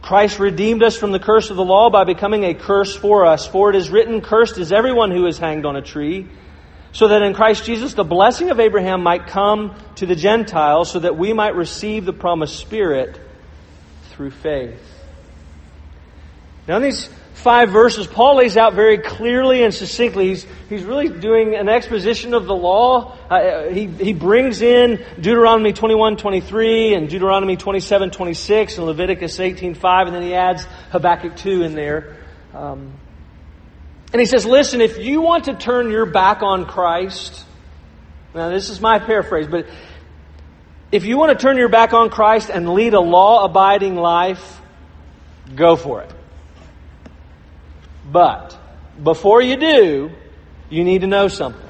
Christ 0.00 0.38
redeemed 0.38 0.84
us 0.84 0.96
from 0.96 1.10
the 1.10 1.18
curse 1.18 1.50
of 1.50 1.56
the 1.56 1.64
law 1.64 1.90
by 1.90 2.04
becoming 2.04 2.44
a 2.44 2.54
curse 2.54 2.94
for 2.94 3.26
us. 3.26 3.46
For 3.46 3.70
it 3.70 3.76
is 3.76 3.90
written, 3.90 4.20
Cursed 4.20 4.56
is 4.56 4.72
everyone 4.72 5.10
who 5.10 5.26
is 5.26 5.36
hanged 5.36 5.66
on 5.66 5.74
a 5.74 5.82
tree, 5.82 6.28
so 6.96 7.08
that 7.08 7.20
in 7.20 7.34
Christ 7.34 7.66
Jesus 7.66 7.92
the 7.92 8.04
blessing 8.04 8.48
of 8.48 8.58
Abraham 8.58 9.02
might 9.02 9.26
come 9.26 9.74
to 9.96 10.06
the 10.06 10.16
Gentiles, 10.16 10.90
so 10.90 11.00
that 11.00 11.18
we 11.18 11.34
might 11.34 11.54
receive 11.54 12.06
the 12.06 12.14
promised 12.14 12.58
Spirit 12.58 13.20
through 14.12 14.30
faith. 14.30 14.80
Now, 16.66 16.76
in 16.76 16.82
these 16.82 17.10
five 17.34 17.68
verses, 17.68 18.06
Paul 18.06 18.36
lays 18.36 18.56
out 18.56 18.72
very 18.72 18.96
clearly 18.96 19.62
and 19.62 19.74
succinctly. 19.74 20.28
He's, 20.28 20.46
he's 20.70 20.84
really 20.84 21.10
doing 21.10 21.54
an 21.54 21.68
exposition 21.68 22.32
of 22.32 22.46
the 22.46 22.56
law. 22.56 23.14
Uh, 23.28 23.68
he, 23.68 23.88
he 23.88 24.14
brings 24.14 24.62
in 24.62 25.04
Deuteronomy 25.16 25.74
21, 25.74 26.16
23 26.16 26.94
and 26.94 27.10
Deuteronomy 27.10 27.58
27, 27.58 28.10
26 28.10 28.78
and 28.78 28.86
Leviticus 28.86 29.38
18, 29.38 29.74
5, 29.74 30.06
and 30.06 30.16
then 30.16 30.22
he 30.22 30.32
adds 30.32 30.64
Habakkuk 30.92 31.36
2 31.36 31.62
in 31.62 31.74
there. 31.74 32.16
Um, 32.54 32.94
and 34.16 34.20
he 34.22 34.24
says, 34.24 34.46
listen, 34.46 34.80
if 34.80 34.96
you 34.96 35.20
want 35.20 35.44
to 35.44 35.52
turn 35.52 35.90
your 35.90 36.06
back 36.06 36.42
on 36.42 36.64
Christ, 36.64 37.44
now 38.34 38.48
this 38.48 38.70
is 38.70 38.80
my 38.80 38.98
paraphrase, 38.98 39.46
but 39.46 39.66
if 40.90 41.04
you 41.04 41.18
want 41.18 41.38
to 41.38 41.42
turn 41.46 41.58
your 41.58 41.68
back 41.68 41.92
on 41.92 42.08
Christ 42.08 42.48
and 42.48 42.72
lead 42.72 42.94
a 42.94 43.00
law 43.00 43.44
abiding 43.44 43.94
life, 43.94 44.58
go 45.54 45.76
for 45.76 46.00
it. 46.00 46.10
But 48.10 48.58
before 49.02 49.42
you 49.42 49.58
do, 49.58 50.10
you 50.70 50.82
need 50.82 51.02
to 51.02 51.06
know 51.06 51.28
something. 51.28 51.68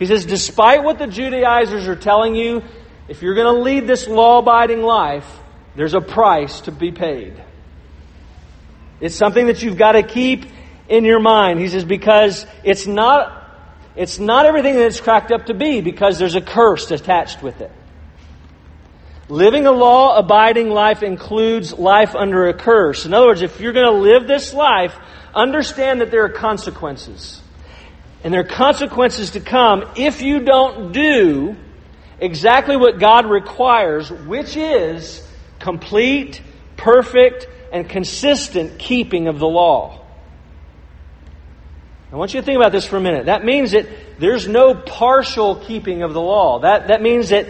He 0.00 0.06
says, 0.06 0.26
despite 0.26 0.82
what 0.82 0.98
the 0.98 1.06
Judaizers 1.06 1.86
are 1.86 1.94
telling 1.94 2.34
you, 2.34 2.64
if 3.06 3.22
you're 3.22 3.36
going 3.36 3.54
to 3.54 3.62
lead 3.62 3.86
this 3.86 4.08
law 4.08 4.38
abiding 4.40 4.82
life, 4.82 5.32
there's 5.76 5.94
a 5.94 6.00
price 6.00 6.62
to 6.62 6.72
be 6.72 6.90
paid. 6.90 7.40
It's 9.00 9.14
something 9.14 9.46
that 9.46 9.62
you've 9.62 9.78
got 9.78 9.92
to 9.92 10.02
keep 10.02 10.46
in 10.92 11.06
your 11.06 11.20
mind. 11.20 11.58
He 11.58 11.68
says, 11.68 11.86
because 11.86 12.46
it's 12.62 12.86
not, 12.86 13.48
it's 13.96 14.18
not 14.18 14.44
everything 14.44 14.74
that 14.74 14.84
it's 14.84 15.00
cracked 15.00 15.32
up 15.32 15.46
to 15.46 15.54
be, 15.54 15.80
because 15.80 16.18
there's 16.18 16.34
a 16.34 16.42
curse 16.42 16.90
attached 16.90 17.42
with 17.42 17.62
it. 17.62 17.72
Living 19.30 19.66
a 19.66 19.72
law 19.72 20.18
abiding 20.18 20.68
life 20.68 21.02
includes 21.02 21.72
life 21.72 22.14
under 22.14 22.48
a 22.48 22.52
curse. 22.52 23.06
In 23.06 23.14
other 23.14 23.28
words, 23.28 23.40
if 23.40 23.58
you're 23.58 23.72
going 23.72 23.86
to 23.86 24.02
live 24.02 24.26
this 24.26 24.52
life, 24.52 24.94
understand 25.34 26.02
that 26.02 26.10
there 26.10 26.24
are 26.24 26.28
consequences. 26.28 27.40
And 28.22 28.34
there 28.34 28.42
are 28.42 28.44
consequences 28.44 29.30
to 29.30 29.40
come 29.40 29.88
if 29.96 30.20
you 30.20 30.40
don't 30.40 30.92
do 30.92 31.56
exactly 32.20 32.76
what 32.76 32.98
God 32.98 33.24
requires, 33.24 34.10
which 34.10 34.58
is 34.58 35.26
complete, 35.58 36.42
perfect, 36.76 37.48
and 37.72 37.88
consistent 37.88 38.78
keeping 38.78 39.28
of 39.28 39.38
the 39.38 39.48
law. 39.48 40.01
I 42.12 42.16
want 42.16 42.34
you 42.34 42.40
to 42.40 42.44
think 42.44 42.56
about 42.56 42.72
this 42.72 42.86
for 42.86 42.98
a 42.98 43.00
minute. 43.00 43.26
That 43.26 43.42
means 43.42 43.70
that 43.70 43.88
there's 44.18 44.46
no 44.46 44.74
partial 44.74 45.56
keeping 45.56 46.02
of 46.02 46.12
the 46.12 46.20
law. 46.20 46.58
That, 46.60 46.88
that 46.88 47.00
means 47.00 47.30
that 47.30 47.46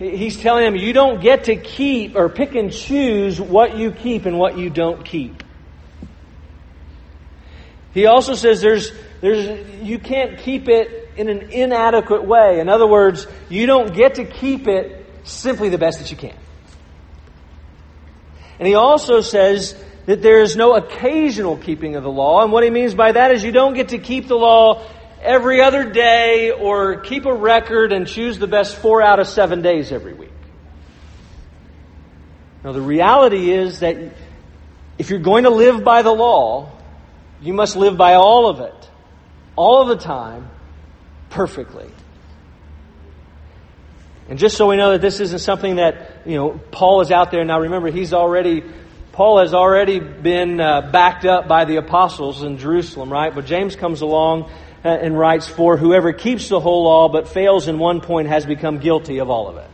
He's 0.00 0.38
telling 0.38 0.64
them 0.64 0.76
you 0.76 0.94
don't 0.94 1.20
get 1.20 1.44
to 1.44 1.56
keep 1.56 2.16
or 2.16 2.30
pick 2.30 2.54
and 2.54 2.72
choose 2.72 3.38
what 3.38 3.76
you 3.76 3.90
keep 3.92 4.24
and 4.24 4.38
what 4.38 4.56
you 4.56 4.70
don't 4.70 5.04
keep. 5.04 5.42
He 7.92 8.06
also 8.06 8.34
says 8.34 8.62
there's, 8.62 8.92
there's, 9.20 9.68
you 9.82 9.98
can't 9.98 10.38
keep 10.38 10.70
it 10.70 11.10
in 11.16 11.28
an 11.28 11.50
inadequate 11.50 12.24
way. 12.24 12.60
In 12.60 12.70
other 12.70 12.86
words, 12.86 13.26
you 13.50 13.66
don't 13.66 13.94
get 13.94 14.14
to 14.14 14.24
keep 14.24 14.66
it 14.68 15.06
simply 15.24 15.68
the 15.68 15.76
best 15.76 15.98
that 15.98 16.10
you 16.10 16.16
can. 16.16 16.36
And 18.58 18.66
he 18.66 18.74
also 18.74 19.20
says 19.20 19.74
that 20.06 20.22
there 20.22 20.40
is 20.40 20.56
no 20.56 20.74
occasional 20.74 21.56
keeping 21.56 21.96
of 21.96 22.02
the 22.02 22.10
law. 22.10 22.42
And 22.42 22.52
what 22.52 22.64
he 22.64 22.70
means 22.70 22.94
by 22.94 23.12
that 23.12 23.30
is 23.32 23.44
you 23.44 23.52
don't 23.52 23.74
get 23.74 23.88
to 23.90 23.98
keep 23.98 24.28
the 24.28 24.36
law 24.36 24.86
every 25.22 25.60
other 25.60 25.90
day 25.90 26.50
or 26.50 27.00
keep 27.00 27.26
a 27.26 27.34
record 27.34 27.92
and 27.92 28.06
choose 28.06 28.38
the 28.38 28.46
best 28.46 28.76
four 28.76 29.02
out 29.02 29.20
of 29.20 29.26
seven 29.26 29.62
days 29.62 29.92
every 29.92 30.14
week. 30.14 30.30
Now, 32.64 32.72
the 32.72 32.80
reality 32.80 33.50
is 33.50 33.80
that 33.80 33.96
if 34.98 35.10
you're 35.10 35.18
going 35.18 35.44
to 35.44 35.50
live 35.50 35.82
by 35.82 36.02
the 36.02 36.12
law, 36.12 36.72
you 37.40 37.54
must 37.54 37.76
live 37.76 37.96
by 37.96 38.14
all 38.14 38.48
of 38.48 38.60
it, 38.60 38.90
all 39.56 39.82
of 39.82 39.88
the 39.88 39.96
time, 39.96 40.50
perfectly. 41.30 41.90
And 44.28 44.38
just 44.38 44.56
so 44.56 44.68
we 44.68 44.76
know 44.76 44.92
that 44.92 45.00
this 45.00 45.20
isn't 45.20 45.40
something 45.40 45.76
that, 45.76 46.22
you 46.26 46.36
know, 46.36 46.60
Paul 46.70 47.00
is 47.00 47.10
out 47.10 47.30
there. 47.30 47.44
Now 47.44 47.60
remember, 47.60 47.90
he's 47.90 48.12
already, 48.12 48.62
Paul 49.12 49.40
has 49.40 49.54
already 49.54 49.98
been 49.98 50.60
uh, 50.60 50.90
backed 50.92 51.24
up 51.24 51.48
by 51.48 51.64
the 51.64 51.76
apostles 51.76 52.42
in 52.42 52.58
Jerusalem, 52.58 53.10
right? 53.10 53.34
But 53.34 53.46
James 53.46 53.74
comes 53.74 54.02
along 54.02 54.50
uh, 54.84 54.88
and 54.88 55.18
writes, 55.18 55.48
For 55.48 55.76
whoever 55.76 56.12
keeps 56.12 56.48
the 56.48 56.60
whole 56.60 56.84
law 56.84 57.08
but 57.08 57.28
fails 57.28 57.68
in 57.68 57.78
one 57.78 58.00
point 58.00 58.28
has 58.28 58.46
become 58.46 58.78
guilty 58.78 59.18
of 59.18 59.28
all 59.28 59.48
of 59.48 59.56
it. 59.56 59.70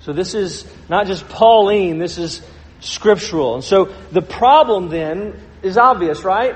So 0.00 0.12
this 0.12 0.34
is 0.34 0.66
not 0.88 1.06
just 1.06 1.28
Pauline, 1.28 1.98
this 1.98 2.16
is 2.16 2.42
scriptural. 2.80 3.56
And 3.56 3.64
so 3.64 3.92
the 4.12 4.22
problem 4.22 4.88
then 4.88 5.38
is 5.62 5.76
obvious, 5.76 6.24
right? 6.24 6.54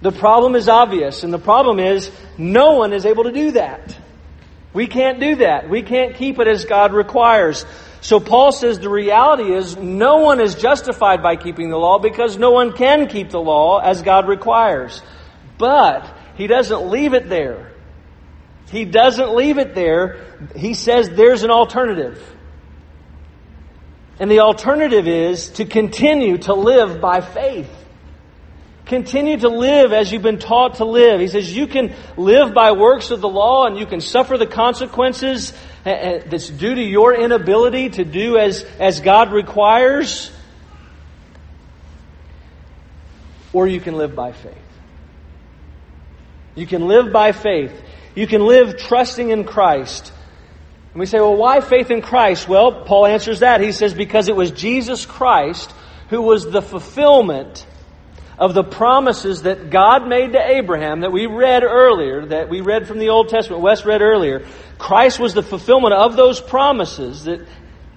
The 0.00 0.12
problem 0.12 0.54
is 0.54 0.68
obvious. 0.68 1.24
And 1.24 1.32
the 1.32 1.38
problem 1.38 1.78
is 1.78 2.10
no 2.38 2.74
one 2.74 2.92
is 2.92 3.04
able 3.04 3.24
to 3.24 3.32
do 3.32 3.50
that. 3.52 3.96
We 4.78 4.86
can't 4.86 5.18
do 5.18 5.34
that. 5.34 5.68
We 5.68 5.82
can't 5.82 6.14
keep 6.14 6.38
it 6.38 6.46
as 6.46 6.64
God 6.64 6.92
requires. 6.92 7.66
So 8.00 8.20
Paul 8.20 8.52
says 8.52 8.78
the 8.78 8.88
reality 8.88 9.52
is 9.52 9.76
no 9.76 10.18
one 10.18 10.40
is 10.40 10.54
justified 10.54 11.20
by 11.20 11.34
keeping 11.34 11.68
the 11.68 11.76
law 11.76 11.98
because 11.98 12.38
no 12.38 12.52
one 12.52 12.72
can 12.72 13.08
keep 13.08 13.30
the 13.30 13.40
law 13.40 13.80
as 13.80 14.02
God 14.02 14.28
requires. 14.28 15.02
But 15.58 16.16
he 16.36 16.46
doesn't 16.46 16.90
leave 16.90 17.12
it 17.12 17.28
there. 17.28 17.72
He 18.70 18.84
doesn't 18.84 19.34
leave 19.34 19.58
it 19.58 19.74
there. 19.74 20.24
He 20.54 20.74
says 20.74 21.10
there's 21.10 21.42
an 21.42 21.50
alternative. 21.50 22.22
And 24.20 24.30
the 24.30 24.42
alternative 24.42 25.08
is 25.08 25.48
to 25.54 25.64
continue 25.64 26.38
to 26.38 26.54
live 26.54 27.00
by 27.00 27.20
faith. 27.20 27.77
Continue 28.88 29.36
to 29.36 29.50
live 29.50 29.92
as 29.92 30.10
you've 30.10 30.22
been 30.22 30.38
taught 30.38 30.76
to 30.76 30.86
live. 30.86 31.20
He 31.20 31.28
says 31.28 31.54
you 31.54 31.66
can 31.66 31.94
live 32.16 32.54
by 32.54 32.72
works 32.72 33.10
of 33.10 33.20
the 33.20 33.28
law 33.28 33.66
and 33.66 33.78
you 33.78 33.84
can 33.84 34.00
suffer 34.00 34.38
the 34.38 34.46
consequences 34.46 35.52
eh, 35.84 35.90
eh, 35.90 36.22
that's 36.24 36.48
due 36.48 36.74
to 36.74 36.82
your 36.82 37.14
inability 37.14 37.90
to 37.90 38.04
do 38.06 38.38
as, 38.38 38.62
as 38.80 39.02
God 39.02 39.30
requires. 39.30 40.30
Or 43.52 43.66
you 43.66 43.78
can 43.78 43.94
live 43.94 44.16
by 44.16 44.32
faith. 44.32 44.56
You 46.54 46.66
can 46.66 46.88
live 46.88 47.12
by 47.12 47.32
faith. 47.32 47.78
You 48.14 48.26
can 48.26 48.40
live 48.40 48.78
trusting 48.78 49.28
in 49.28 49.44
Christ. 49.44 50.14
And 50.94 51.00
we 51.00 51.04
say, 51.04 51.20
well, 51.20 51.36
why 51.36 51.60
faith 51.60 51.90
in 51.90 52.00
Christ? 52.00 52.48
Well, 52.48 52.84
Paul 52.86 53.04
answers 53.04 53.40
that. 53.40 53.60
He 53.60 53.72
says, 53.72 53.92
because 53.92 54.28
it 54.28 54.34
was 54.34 54.50
Jesus 54.50 55.04
Christ 55.04 55.74
who 56.08 56.22
was 56.22 56.50
the 56.50 56.62
fulfillment 56.62 57.66
of 58.38 58.54
the 58.54 58.62
promises 58.62 59.42
that 59.42 59.68
God 59.68 60.06
made 60.06 60.32
to 60.32 60.40
Abraham 60.40 61.00
that 61.00 61.10
we 61.10 61.26
read 61.26 61.64
earlier, 61.64 62.26
that 62.26 62.48
we 62.48 62.60
read 62.60 62.86
from 62.86 62.98
the 62.98 63.08
Old 63.08 63.28
Testament, 63.28 63.62
Wes 63.62 63.84
read 63.84 64.00
earlier. 64.00 64.46
Christ 64.78 65.18
was 65.18 65.34
the 65.34 65.42
fulfillment 65.42 65.92
of 65.92 66.16
those 66.16 66.40
promises 66.40 67.24
that, 67.24 67.46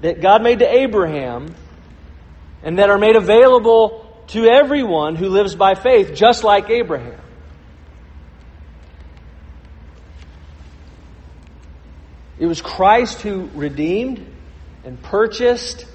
that 0.02 0.20
God 0.20 0.42
made 0.42 0.60
to 0.60 0.68
Abraham 0.68 1.54
and 2.64 2.80
that 2.80 2.90
are 2.90 2.98
made 2.98 3.16
available 3.16 4.24
to 4.28 4.46
everyone 4.46 5.16
who 5.16 5.30
lives 5.30 5.56
by 5.56 5.76
faith, 5.76 6.16
just 6.16 6.44
like 6.44 6.70
Abraham. 6.72 7.20
It 12.40 12.48
was 12.48 12.62
Christ 12.62 13.22
who 13.22 13.48
redeemed 13.54 14.26
and 14.84 15.00
purchased 15.04 15.86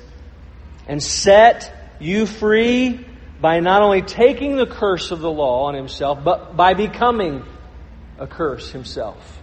and 0.87 1.03
set 1.03 1.97
you 1.99 2.27
free 2.27 3.05
by 3.41 3.61
not 3.61 3.83
only 3.83 4.03
taking 4.03 4.57
the 4.57 4.67
curse 4.67 5.11
of 5.11 5.21
the 5.21 5.31
law 5.31 5.65
on 5.65 5.75
himself, 5.75 6.23
but 6.25 6.57
by 6.57 6.75
becoming 6.75 7.45
a 8.19 8.27
curse 8.27 8.71
himself. 8.71 9.37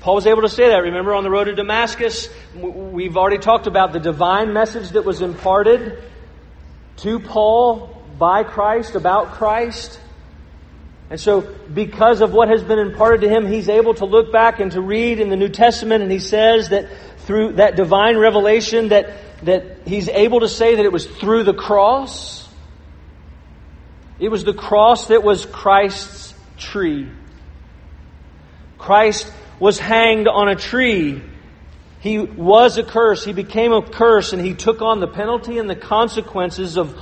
Paul 0.00 0.14
was 0.14 0.26
able 0.26 0.42
to 0.42 0.48
say 0.48 0.68
that. 0.68 0.78
Remember 0.78 1.12
on 1.12 1.24
the 1.24 1.30
road 1.30 1.44
to 1.44 1.54
Damascus, 1.54 2.28
we've 2.54 3.16
already 3.16 3.38
talked 3.38 3.66
about 3.66 3.92
the 3.92 3.98
divine 3.98 4.52
message 4.52 4.90
that 4.90 5.04
was 5.04 5.22
imparted 5.22 6.02
to 6.98 7.18
Paul 7.18 8.02
by 8.16 8.44
Christ, 8.44 8.94
about 8.94 9.32
Christ. 9.32 10.00
And 11.10 11.18
so, 11.18 11.40
because 11.72 12.20
of 12.20 12.32
what 12.32 12.48
has 12.48 12.62
been 12.62 12.78
imparted 12.78 13.22
to 13.22 13.28
him, 13.28 13.46
he's 13.46 13.68
able 13.68 13.94
to 13.94 14.04
look 14.04 14.30
back 14.30 14.60
and 14.60 14.70
to 14.72 14.80
read 14.80 15.20
in 15.20 15.30
the 15.30 15.36
New 15.36 15.48
Testament, 15.48 16.02
and 16.02 16.12
he 16.12 16.18
says 16.18 16.68
that 16.68 16.88
through 17.20 17.54
that 17.54 17.76
divine 17.76 18.18
revelation, 18.18 18.88
that, 18.88 19.10
that 19.42 19.86
he's 19.86 20.08
able 20.08 20.40
to 20.40 20.48
say 20.48 20.76
that 20.76 20.84
it 20.84 20.92
was 20.92 21.06
through 21.06 21.44
the 21.44 21.54
cross. 21.54 22.48
It 24.18 24.30
was 24.30 24.44
the 24.44 24.54
cross 24.54 25.08
that 25.08 25.22
was 25.22 25.46
Christ's 25.46 26.34
tree. 26.56 27.08
Christ 28.78 29.32
was 29.60 29.78
hanged 29.78 30.28
on 30.28 30.48
a 30.48 30.56
tree. 30.56 31.22
He 32.00 32.18
was 32.18 32.78
a 32.78 32.84
curse. 32.84 33.24
He 33.24 33.32
became 33.32 33.72
a 33.72 33.82
curse, 33.82 34.32
and 34.32 34.44
he 34.44 34.54
took 34.54 34.82
on 34.82 35.00
the 35.00 35.08
penalty 35.08 35.58
and 35.58 35.68
the 35.68 35.76
consequences 35.76 36.76
of 36.76 36.98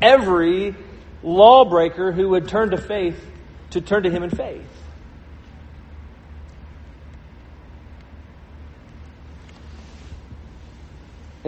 every 0.00 0.74
lawbreaker 1.22 2.12
who 2.12 2.28
would 2.30 2.48
turn 2.48 2.70
to 2.70 2.78
faith, 2.78 3.18
to 3.70 3.80
turn 3.80 4.04
to 4.04 4.10
him 4.10 4.22
in 4.22 4.30
faith. 4.30 4.77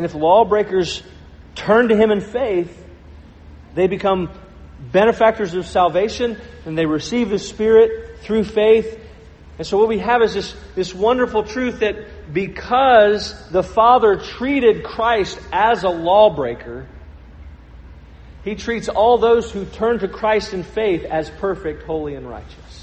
And 0.00 0.06
if 0.06 0.14
lawbreakers 0.14 1.02
turn 1.54 1.88
to 1.88 1.94
him 1.94 2.10
in 2.10 2.22
faith, 2.22 2.74
they 3.74 3.86
become 3.86 4.30
benefactors 4.80 5.52
of 5.52 5.66
salvation 5.66 6.38
and 6.64 6.78
they 6.78 6.86
receive 6.86 7.28
the 7.28 7.38
Spirit 7.38 8.20
through 8.20 8.44
faith. 8.44 8.98
And 9.58 9.66
so 9.66 9.76
what 9.76 9.88
we 9.88 9.98
have 9.98 10.22
is 10.22 10.32
this, 10.32 10.56
this 10.74 10.94
wonderful 10.94 11.42
truth 11.42 11.80
that 11.80 12.32
because 12.32 13.34
the 13.50 13.62
Father 13.62 14.16
treated 14.16 14.84
Christ 14.84 15.38
as 15.52 15.82
a 15.82 15.90
lawbreaker, 15.90 16.88
he 18.42 18.54
treats 18.54 18.88
all 18.88 19.18
those 19.18 19.52
who 19.52 19.66
turn 19.66 19.98
to 19.98 20.08
Christ 20.08 20.54
in 20.54 20.62
faith 20.62 21.04
as 21.04 21.28
perfect, 21.28 21.82
holy, 21.82 22.14
and 22.14 22.26
righteous. 22.26 22.79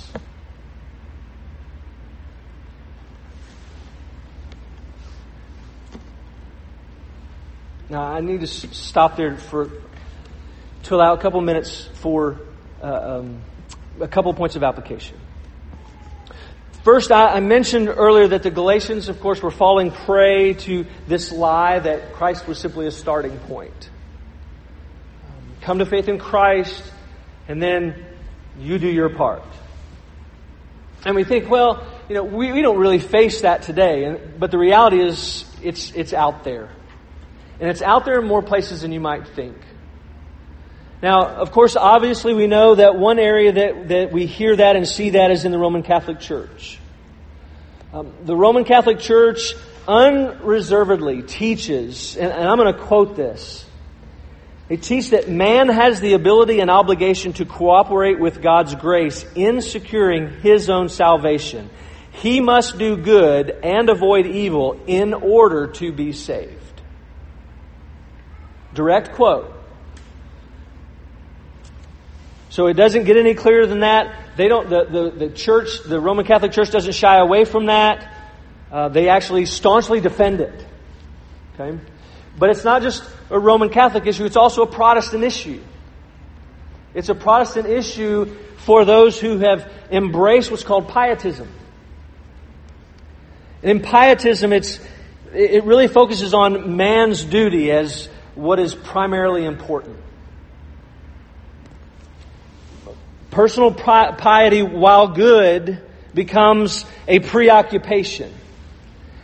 Now, 7.89 8.03
I 8.03 8.21
need 8.21 8.41
to 8.41 8.47
stop 8.47 9.15
there 9.15 9.37
for 9.37 9.71
to 10.83 10.95
allow 10.95 11.13
a 11.13 11.17
couple 11.17 11.41
minutes 11.41 11.85
for 11.95 12.39
uh, 12.81 13.19
um, 13.19 13.41
a 13.99 14.07
couple 14.07 14.33
points 14.33 14.55
of 14.55 14.63
application. 14.63 15.17
First, 16.83 17.11
I, 17.11 17.35
I 17.35 17.39
mentioned 17.39 17.89
earlier 17.89 18.29
that 18.29 18.43
the 18.43 18.51
Galatians, 18.51 19.09
of 19.09 19.19
course, 19.19 19.41
were 19.41 19.51
falling 19.51 19.91
prey 19.91 20.53
to 20.53 20.85
this 21.07 21.31
lie 21.31 21.79
that 21.79 22.13
Christ 22.13 22.47
was 22.47 22.59
simply 22.59 22.87
a 22.87 22.91
starting 22.91 23.37
point 23.39 23.89
come 25.67 25.79
to 25.79 25.85
faith 25.85 26.07
in 26.07 26.17
Christ, 26.17 26.81
and 27.49 27.61
then 27.61 28.05
you 28.57 28.79
do 28.79 28.87
your 28.87 29.09
part. 29.09 29.43
And 31.03 31.13
we 31.13 31.25
think, 31.25 31.49
well, 31.49 31.85
you 32.07 32.15
know, 32.15 32.23
we, 32.23 32.53
we 32.53 32.61
don't 32.61 32.77
really 32.77 32.99
face 32.99 33.41
that 33.41 33.63
today, 33.63 34.05
and, 34.05 34.39
but 34.39 34.49
the 34.49 34.57
reality 34.57 35.01
is 35.01 35.43
it's, 35.61 35.91
it's 35.91 36.13
out 36.13 36.45
there. 36.45 36.69
And 37.59 37.69
it's 37.69 37.81
out 37.81 38.05
there 38.05 38.19
in 38.19 38.27
more 38.27 38.41
places 38.41 38.81
than 38.81 38.91
you 38.91 38.99
might 38.99 39.27
think. 39.27 39.57
Now, 41.01 41.27
of 41.27 41.51
course, 41.51 41.75
obviously, 41.75 42.33
we 42.33 42.47
know 42.47 42.75
that 42.75 42.97
one 42.97 43.19
area 43.19 43.51
that, 43.51 43.87
that 43.89 44.11
we 44.11 44.25
hear 44.25 44.55
that 44.55 44.75
and 44.75 44.87
see 44.87 45.11
that 45.11 45.31
is 45.31 45.45
in 45.45 45.51
the 45.51 45.57
Roman 45.57 45.83
Catholic 45.83 46.19
Church. 46.19 46.79
Um, 47.93 48.13
the 48.23 48.35
Roman 48.35 48.63
Catholic 48.63 48.99
Church 48.99 49.53
unreservedly 49.87 51.21
teaches, 51.21 52.17
and, 52.17 52.31
and 52.31 52.49
I'm 52.49 52.57
going 52.57 52.73
to 52.73 52.79
quote 52.79 53.15
this 53.15 53.67
they 54.67 54.75
teach 54.75 55.11
that 55.11 55.29
man 55.29 55.69
has 55.69 56.01
the 56.01 56.13
ability 56.13 56.59
and 56.59 56.69
obligation 56.69 57.31
to 57.33 57.45
cooperate 57.45 58.19
with 58.19 58.41
God's 58.41 58.75
grace 58.75 59.25
in 59.33 59.61
securing 59.61 60.41
his 60.41 60.69
own 60.69 60.89
salvation. 60.89 61.69
He 62.11 62.41
must 62.41 62.77
do 62.77 62.97
good 62.97 63.49
and 63.49 63.89
avoid 63.89 64.25
evil 64.25 64.77
in 64.87 65.13
order 65.13 65.67
to 65.67 65.93
be 65.93 66.11
saved. 66.11 66.66
Direct 68.77 69.13
quote. 69.13 69.51
So 72.49 72.67
it 72.67 72.75
doesn't 72.75 73.05
get 73.05 73.17
any 73.17 73.33
clearer 73.33 73.65
than 73.65 73.79
that. 73.79 74.37
They 74.37 74.47
don't, 74.47 74.69
the, 74.69 74.85
the, 74.85 75.09
the 75.09 75.29
church, 75.31 75.81
the 75.83 75.99
Roman 75.99 76.25
Catholic 76.25 76.51
Church 76.51 76.69
doesn't 76.69 76.93
shy 76.93 77.17
away 77.17 77.43
from 77.43 77.65
that. 77.65 78.13
Uh, 78.71 78.89
they 78.89 79.09
actually 79.09 79.47
staunchly 79.47 79.99
defend 79.99 80.41
it. 80.41 80.65
Okay? 81.55 81.79
But 82.37 82.51
it's 82.51 82.63
not 82.63 82.83
just 82.83 83.03
a 83.31 83.39
Roman 83.39 83.69
Catholic 83.69 84.05
issue, 84.05 84.25
it's 84.25 84.35
also 84.35 84.61
a 84.61 84.67
Protestant 84.67 85.23
issue. 85.23 85.59
It's 86.93 87.09
a 87.09 87.15
Protestant 87.15 87.65
issue 87.65 88.37
for 88.57 88.85
those 88.85 89.19
who 89.19 89.39
have 89.39 89.71
embraced 89.89 90.51
what's 90.51 90.63
called 90.63 90.89
pietism. 90.89 91.47
And 93.63 93.71
in 93.71 93.81
pietism, 93.81 94.53
it's, 94.53 94.79
it 95.33 95.63
really 95.63 95.87
focuses 95.87 96.35
on 96.35 96.77
man's 96.77 97.23
duty 97.25 97.71
as 97.71 98.07
what 98.37 98.59
is 98.59 98.75
primarily 98.75 99.45
important. 99.45 99.97
Personal 103.31 103.71
piety, 103.71 104.61
while 104.61 105.09
good, 105.09 105.81
becomes 106.13 106.85
a 107.07 107.19
preoccupation. 107.19 108.33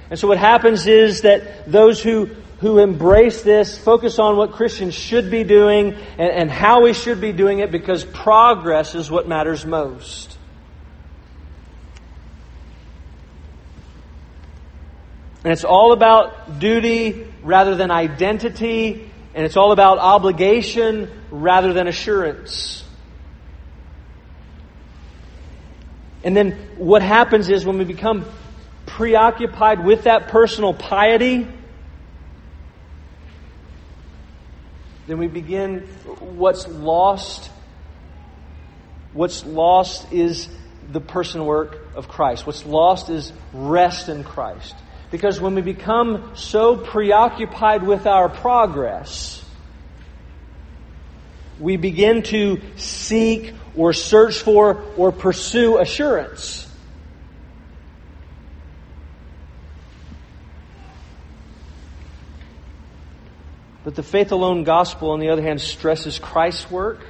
And 0.10 0.20
so 0.20 0.28
what 0.28 0.38
happens 0.38 0.86
is 0.88 1.22
that 1.22 1.72
those 1.72 2.02
who 2.02 2.30
who 2.64 2.80
embrace 2.80 3.42
this 3.42 3.78
focus 3.78 4.20
on 4.20 4.38
what 4.38 4.54
Christians 4.54 4.94
should 4.94 5.30
be 5.30 5.44
doing 5.44 5.96
and, 6.18 6.32
and 6.32 6.52
how 6.52 6.82
we 6.84 6.94
should 6.94 7.20
be 7.20 7.34
doing 7.34 7.60
it 7.60 7.72
because 7.72 8.06
progress 8.06 8.96
is 8.96 9.12
what 9.12 9.28
matters 9.28 9.66
most. 9.66 10.33
And 15.44 15.52
it's 15.52 15.66
all 15.66 15.92
about 15.92 16.60
duty 16.60 17.28
rather 17.44 17.76
than 17.76 17.92
identity, 17.92 19.12
and 19.34 19.46
it's 19.46 19.58
all 19.58 19.72
about 19.72 19.98
obligation 19.98 21.12
rather 21.32 21.74
than 21.74 21.88
assurance. 21.88 22.86
And 26.24 26.38
then 26.38 26.52
what 26.78 27.02
happens 27.02 27.50
is 27.50 27.66
when 27.66 27.78
we 27.78 27.84
become 27.84 28.26
preoccupied 28.86 29.84
with 29.84 30.04
that 30.04 30.30
personal 30.30 30.74
piety, 30.74 31.46
then 35.08 35.18
we 35.18 35.28
begin 35.28 35.82
what's 36.20 36.66
lost. 36.68 37.52
What's 39.12 39.46
lost 39.46 40.14
is 40.14 40.48
the 40.90 41.02
person 41.02 41.46
work 41.46 41.78
of 41.96 42.08
Christ. 42.08 42.48
What's 42.48 42.66
lost 42.66 43.10
is 43.10 43.34
rest 43.52 44.08
in 44.08 44.24
Christ. 44.24 44.76
Because 45.14 45.40
when 45.40 45.54
we 45.54 45.62
become 45.62 46.32
so 46.34 46.76
preoccupied 46.76 47.84
with 47.84 48.08
our 48.08 48.30
progress, 48.30 49.46
we 51.60 51.78
begin 51.78 52.24
to 52.24 52.60
seek 52.78 53.54
or 53.76 53.94
search 53.94 54.40
for 54.40 54.84
or 54.98 55.12
pursue 55.12 55.78
assurance. 55.78 56.68
But 63.84 63.94
the 63.94 64.02
faith 64.02 64.32
alone 64.32 64.64
gospel, 64.64 65.12
on 65.12 65.20
the 65.20 65.30
other 65.30 65.44
hand, 65.44 65.62
stresses 65.62 66.18
Christ's 66.18 66.72
work 66.72 67.06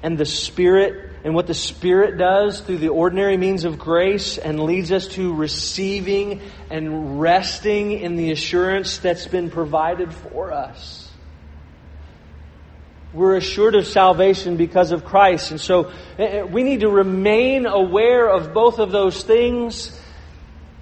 and 0.00 0.16
the 0.16 0.26
Spirit 0.26 1.10
and 1.24 1.34
what 1.34 1.46
the 1.46 1.54
Spirit 1.54 2.18
does 2.18 2.60
through 2.60 2.78
the 2.78 2.88
ordinary 2.88 3.36
means 3.36 3.64
of 3.64 3.78
grace 3.78 4.38
and 4.38 4.60
leads 4.60 4.90
us 4.90 5.06
to 5.08 5.34
receiving 5.34 6.40
and 6.70 7.20
resting 7.20 7.92
in 7.92 8.16
the 8.16 8.32
assurance 8.32 8.98
that's 8.98 9.26
been 9.26 9.50
provided 9.50 10.12
for 10.12 10.52
us. 10.52 11.10
We're 13.12 13.36
assured 13.36 13.74
of 13.74 13.86
salvation 13.86 14.56
because 14.56 14.90
of 14.90 15.04
Christ. 15.04 15.50
And 15.50 15.60
so 15.60 15.92
eh, 16.18 16.24
eh, 16.24 16.42
we 16.42 16.62
need 16.62 16.80
to 16.80 16.88
remain 16.88 17.66
aware 17.66 18.28
of 18.28 18.54
both 18.54 18.78
of 18.78 18.90
those 18.90 19.22
things 19.22 19.98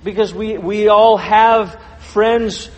because 0.04 0.32
we, 0.32 0.56
we 0.56 0.88
all 0.88 1.16
have 1.16 1.80
friends 1.98 2.70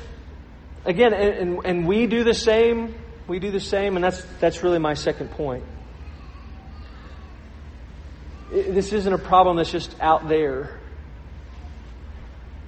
Again, 0.85 1.15
and, 1.15 1.61
and 1.65 1.87
we 1.87 2.07
do 2.07 2.25
the 2.25 2.35
same. 2.35 2.95
We 3.29 3.39
do 3.39 3.51
the 3.51 3.61
same, 3.61 3.97
and 3.97 4.05
that's, 4.05 4.23
that's 4.41 4.63
really 4.65 4.81
my 4.81 4.95
second 4.95 5.31
point. 5.31 5.65
This 8.53 8.93
isn't 8.93 9.13
a 9.13 9.19
problem 9.19 9.57
that's 9.57 9.73
just 9.73 9.97
out 9.99 10.29
there. 10.29 10.79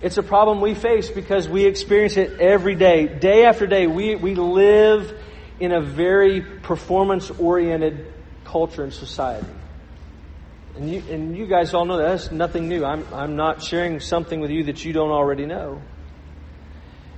It's 0.01 0.17
a 0.17 0.23
problem 0.23 0.63
we 0.63 0.75
face 0.75 1.11
because 1.11 1.47
we 1.47 1.67
experience 1.67 2.17
it 2.17 2.41
every 2.41 2.75
day. 2.75 3.07
Day 3.07 3.45
after 3.45 3.67
day, 3.67 3.87
we, 3.87 4.15
we 4.17 4.35
live 4.35 5.15
in 5.61 5.73
a 5.73 5.83
very 5.83 6.41
performance 6.41 7.31
oriented 7.31 8.13
culture 8.45 8.83
and 8.83 8.95
society. 8.95 9.47
And 10.77 10.91
you, 10.91 11.03
and 11.11 11.37
you 11.37 11.47
guys 11.47 11.75
all 11.75 11.85
know 11.85 11.99
that. 11.99 12.09
That's 12.09 12.33
nothing 12.33 12.69
new. 12.69 12.85
I'm, 12.85 13.07
I'm 13.13 13.37
not 13.37 13.63
sharing 13.63 14.01
something 14.01 14.41
with 14.41 14.51
you 14.51 14.65
that 14.65 14.85
you 14.85 14.95
don't 14.95 15.11
already 15.11 15.45
know. 15.45 15.83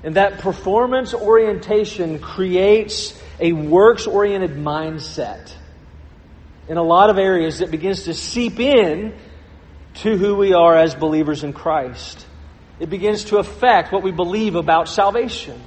And 0.02 0.16
that 0.16 0.38
performance 0.38 1.14
orientation 1.14 2.18
creates 2.18 3.20
a 3.38 3.52
works 3.52 4.06
oriented 4.06 4.56
mindset 4.56 5.52
in 6.68 6.76
a 6.76 6.82
lot 6.82 7.10
of 7.10 7.18
areas 7.18 7.60
that 7.60 7.70
begins 7.70 8.04
to 8.04 8.14
seep 8.14 8.58
in 8.58 9.14
to 9.94 10.16
who 10.16 10.34
we 10.34 10.52
are 10.52 10.76
as 10.76 10.94
believers 10.94 11.44
in 11.44 11.52
Christ. 11.52 12.26
It 12.78 12.90
begins 12.90 13.24
to 13.24 13.38
affect 13.38 13.92
what 13.92 14.02
we 14.02 14.10
believe 14.10 14.54
about 14.54 14.88
salvation, 14.88 15.58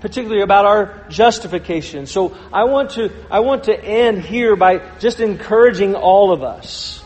particularly 0.00 0.42
about 0.42 0.64
our 0.64 1.04
justification. 1.10 2.06
So 2.06 2.36
I 2.52 2.64
want 2.64 2.92
to, 2.92 3.12
I 3.30 3.40
want 3.40 3.64
to 3.64 3.78
end 3.78 4.22
here 4.22 4.56
by 4.56 4.78
just 4.98 5.20
encouraging 5.20 5.94
all 5.94 6.32
of 6.32 6.42
us. 6.42 7.02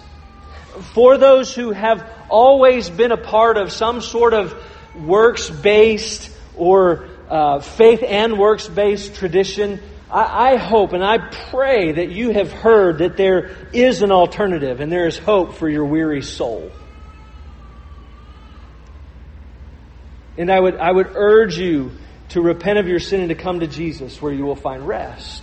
For 0.92 1.18
those 1.18 1.54
who 1.54 1.72
have 1.72 2.08
always 2.28 2.90
been 2.90 3.12
a 3.12 3.16
part 3.16 3.56
of 3.56 3.72
some 3.72 4.00
sort 4.00 4.34
of 4.34 4.54
works 4.94 5.50
based 5.50 6.30
or 6.56 7.08
uh, 7.28 7.60
faith 7.60 8.04
and 8.06 8.38
works 8.38 8.68
based 8.68 9.16
tradition, 9.16 9.80
I, 10.14 10.56
hope 10.56 10.92
and 10.92 11.04
I 11.04 11.18
pray 11.50 11.92
that 11.92 12.10
you 12.10 12.30
have 12.30 12.52
heard 12.52 12.98
that 12.98 13.16
there 13.16 13.50
is 13.72 14.02
an 14.02 14.12
alternative 14.12 14.80
and 14.80 14.90
there 14.90 15.08
is 15.08 15.18
hope 15.18 15.54
for 15.54 15.68
your 15.68 15.84
weary 15.84 16.22
soul. 16.22 16.70
And 20.38 20.52
I 20.52 20.60
would, 20.60 20.76
I 20.76 20.92
would 20.92 21.10
urge 21.16 21.58
you 21.58 21.92
to 22.30 22.40
repent 22.40 22.78
of 22.78 22.86
your 22.86 23.00
sin 23.00 23.20
and 23.20 23.28
to 23.30 23.34
come 23.34 23.60
to 23.60 23.66
Jesus 23.66 24.22
where 24.22 24.32
you 24.32 24.44
will 24.44 24.56
find 24.56 24.86
rest. 24.86 25.42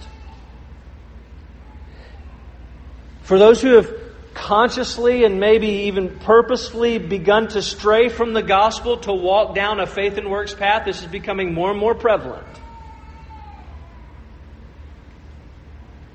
For 3.23 3.37
those 3.37 3.61
who 3.61 3.75
have 3.75 3.93
consciously 4.33 5.25
and 5.25 5.39
maybe 5.39 5.67
even 5.67 6.17
purposefully 6.19 6.97
begun 6.97 7.49
to 7.49 7.61
stray 7.61 8.07
from 8.07 8.31
the 8.31 8.41
gospel 8.41 8.97
to 8.97 9.13
walk 9.13 9.53
down 9.53 9.81
a 9.81 9.85
faith 9.85 10.17
and 10.17 10.31
works 10.31 10.53
path, 10.53 10.85
this 10.85 11.01
is 11.01 11.07
becoming 11.07 11.53
more 11.53 11.71
and 11.71 11.79
more 11.79 11.93
prevalent. 11.93 12.47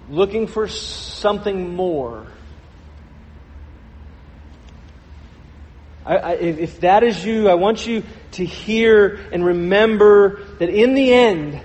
Looking 0.09 0.47
for 0.47 0.69
something 0.69 1.75
more. 1.75 2.27
I, 6.05 6.17
I, 6.17 6.33
if 6.35 6.81
that 6.81 7.03
is 7.03 7.25
you, 7.25 7.49
I 7.49 7.55
want 7.55 7.87
you 7.87 8.05
to 8.33 8.45
hear 8.45 9.19
and 9.33 9.45
remember 9.45 10.45
that 10.59 10.69
in 10.69 10.95
the 10.95 11.13
end, 11.13 11.61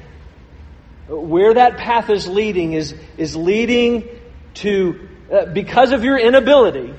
where 1.08 1.54
that 1.54 1.78
path 1.78 2.10
is 2.10 2.28
leading 2.28 2.74
is, 2.74 2.96
is 3.18 3.36
leading 3.36 4.08
to, 4.56 5.08
uh, 5.32 5.46
because 5.46 5.92
of 5.92 6.04
your 6.04 6.18
inability 6.18 6.94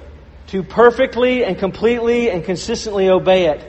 to 0.49 0.63
perfectly 0.63 1.45
and 1.45 1.59
completely 1.59 2.31
and 2.31 2.45
consistently 2.45 3.09
obey 3.09 3.47
it, 3.47 3.65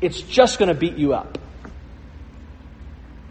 it's 0.00 0.20
just 0.20 0.58
going 0.58 0.68
to 0.68 0.74
beat 0.74 0.96
you 0.96 1.14
up. 1.14 1.38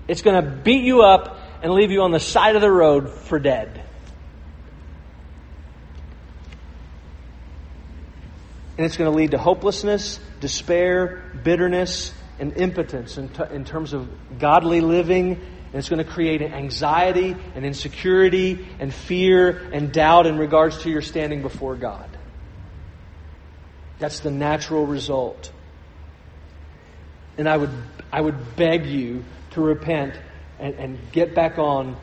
It's 0.08 0.22
going 0.22 0.42
to 0.42 0.50
beat 0.50 0.84
you 0.84 1.02
up 1.04 1.37
and 1.62 1.74
leave 1.74 1.92
you 1.92 2.02
on 2.02 2.12
the 2.12 2.20
side 2.20 2.56
of 2.56 2.62
the 2.62 2.72
road 2.72 3.10
for 3.10 3.40
dead. 3.40 3.84
And 8.78 8.86
it's 8.86 8.96
going 8.96 9.12
to 9.12 9.18
lead 9.18 9.32
to 9.32 9.40
hopelessness, 9.40 10.20
despair, 10.40 11.24
bitterness, 11.44 12.14
and 12.40 12.54
impotence 12.54 13.18
in, 13.18 13.30
t- 13.30 13.44
in 13.52 13.66
terms 13.66 13.94
of 13.94 14.08
godly 14.38 14.82
living. 14.82 15.32
And 15.32 15.76
it's 15.76 15.90
going 15.90 16.04
to 16.04 16.10
create 16.10 16.42
anxiety 16.44 17.36
and 17.56 17.66
insecurity 17.66 18.68
and 18.80 18.94
fear 18.94 19.70
and 19.74 19.92
doubt 19.92 20.28
in 20.28 20.38
regards 20.38 20.78
to 20.84 20.92
your 20.92 21.02
standing 21.02 21.42
before 21.42 21.76
God. 21.76 22.10
That's 23.98 24.20
the 24.20 24.32
natural 24.32 24.86
result. 24.86 25.52
And 27.38 27.50
I 27.50 27.58
would, 27.58 27.72
I 28.12 28.22
would 28.22 28.56
beg 28.56 28.86
you 28.86 29.26
to 29.52 29.62
repent 29.62 30.14
and, 30.60 30.74
and 30.76 31.12
get 31.12 31.36
back 31.36 31.58
on 31.58 31.96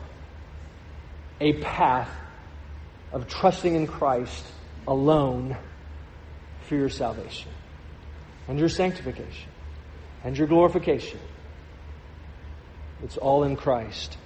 a 1.39 1.53
path 1.53 2.09
of 3.11 3.27
trusting 3.27 3.75
in 3.75 3.87
Christ 3.87 4.45
alone 4.87 5.57
for 6.67 6.75
your 6.75 6.89
salvation 6.89 7.51
and 8.47 8.59
your 8.59 8.69
sanctification 8.69 9.49
and 10.23 10.37
your 10.37 10.47
glorification. 10.47 11.19
It's 13.03 13.17
all 13.17 13.43
in 13.43 13.55
Christ. 13.55 14.17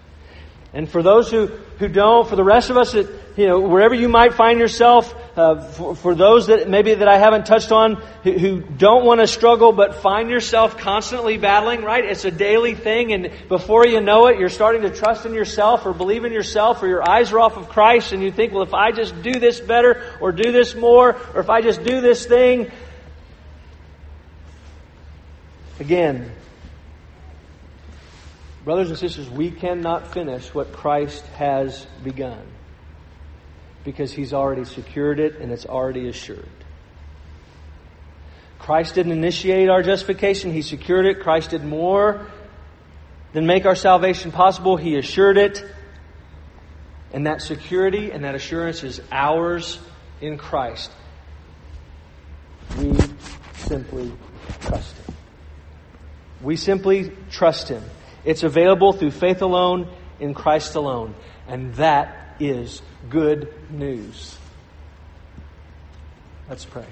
And 0.73 0.87
for 0.87 1.01
those 1.01 1.31
who, 1.31 1.47
who 1.47 1.87
don't, 1.87 2.27
for 2.27 2.35
the 2.35 2.43
rest 2.43 2.69
of 2.69 2.77
us, 2.77 2.93
that, 2.93 3.09
you 3.35 3.47
know, 3.47 3.59
wherever 3.59 3.95
you 3.95 4.07
might 4.07 4.33
find 4.33 4.59
yourself, 4.59 5.13
uh, 5.39 5.61
for, 5.61 5.95
for, 5.95 6.15
those 6.15 6.47
that 6.47 6.67
maybe 6.69 6.93
that 6.93 7.07
I 7.07 7.17
haven't 7.17 7.45
touched 7.45 7.71
on, 7.71 7.95
who, 8.23 8.31
who 8.33 8.59
don't 8.59 9.05
want 9.05 9.21
to 9.21 9.27
struggle 9.27 9.71
but 9.71 9.95
find 9.95 10.29
yourself 10.29 10.77
constantly 10.77 11.37
battling, 11.37 11.81
right? 11.81 12.03
It's 12.03 12.25
a 12.25 12.31
daily 12.31 12.75
thing, 12.75 13.13
and 13.13 13.31
before 13.47 13.87
you 13.87 14.01
know 14.01 14.27
it, 14.27 14.37
you're 14.37 14.49
starting 14.49 14.81
to 14.81 14.89
trust 14.89 15.25
in 15.25 15.33
yourself 15.33 15.85
or 15.85 15.93
believe 15.93 16.25
in 16.25 16.33
yourself, 16.33 16.83
or 16.83 16.87
your 16.87 17.09
eyes 17.09 17.31
are 17.31 17.39
off 17.39 17.55
of 17.55 17.69
Christ, 17.69 18.11
and 18.11 18.21
you 18.21 18.31
think, 18.31 18.51
well, 18.51 18.63
if 18.63 18.73
I 18.73 18.91
just 18.91 19.21
do 19.21 19.31
this 19.31 19.61
better, 19.61 20.03
or 20.19 20.33
do 20.33 20.51
this 20.51 20.75
more, 20.75 21.15
or 21.33 21.39
if 21.39 21.49
I 21.49 21.61
just 21.61 21.83
do 21.83 22.01
this 22.01 22.25
thing, 22.25 22.69
again, 25.79 26.31
Brothers 28.65 28.89
and 28.89 28.99
sisters, 28.99 29.29
we 29.29 29.51
cannot 29.51 30.13
finish 30.13 30.53
what 30.53 30.73
Christ 30.73 31.25
has 31.37 31.87
begun 32.03 32.45
because 33.83 34.11
he's 34.11 34.33
already 34.33 34.65
secured 34.65 35.19
it 35.19 35.37
and 35.37 35.51
it's 35.51 35.65
already 35.65 36.07
assured. 36.07 36.47
Christ 38.59 38.95
didn't 38.95 39.13
initiate 39.13 39.69
our 39.69 39.81
justification, 39.81 40.51
he 40.51 40.61
secured 40.61 41.05
it. 41.05 41.21
Christ 41.21 41.51
did 41.51 41.63
more 41.63 42.27
than 43.33 43.45
make 43.45 43.65
our 43.65 43.75
salvation 43.75 44.31
possible, 44.31 44.77
he 44.77 44.97
assured 44.97 45.37
it. 45.37 45.63
And 47.11 47.25
that 47.25 47.41
security 47.41 48.11
and 48.11 48.23
that 48.23 48.35
assurance 48.35 48.83
is 48.83 49.01
ours 49.11 49.79
in 50.21 50.37
Christ. 50.37 50.91
We 52.77 52.95
simply 53.55 54.11
trust 54.61 54.95
him. 54.95 55.15
We 56.41 56.55
simply 56.55 57.11
trust 57.31 57.69
him. 57.69 57.83
It's 58.23 58.43
available 58.43 58.93
through 58.93 59.11
faith 59.11 59.41
alone, 59.41 59.89
in 60.19 60.33
Christ 60.33 60.75
alone. 60.75 61.15
And 61.47 61.73
that 61.75 62.35
is 62.39 62.81
good 63.07 63.53
news. 63.71 64.37
Let's 66.49 66.65
pray. 66.65 66.85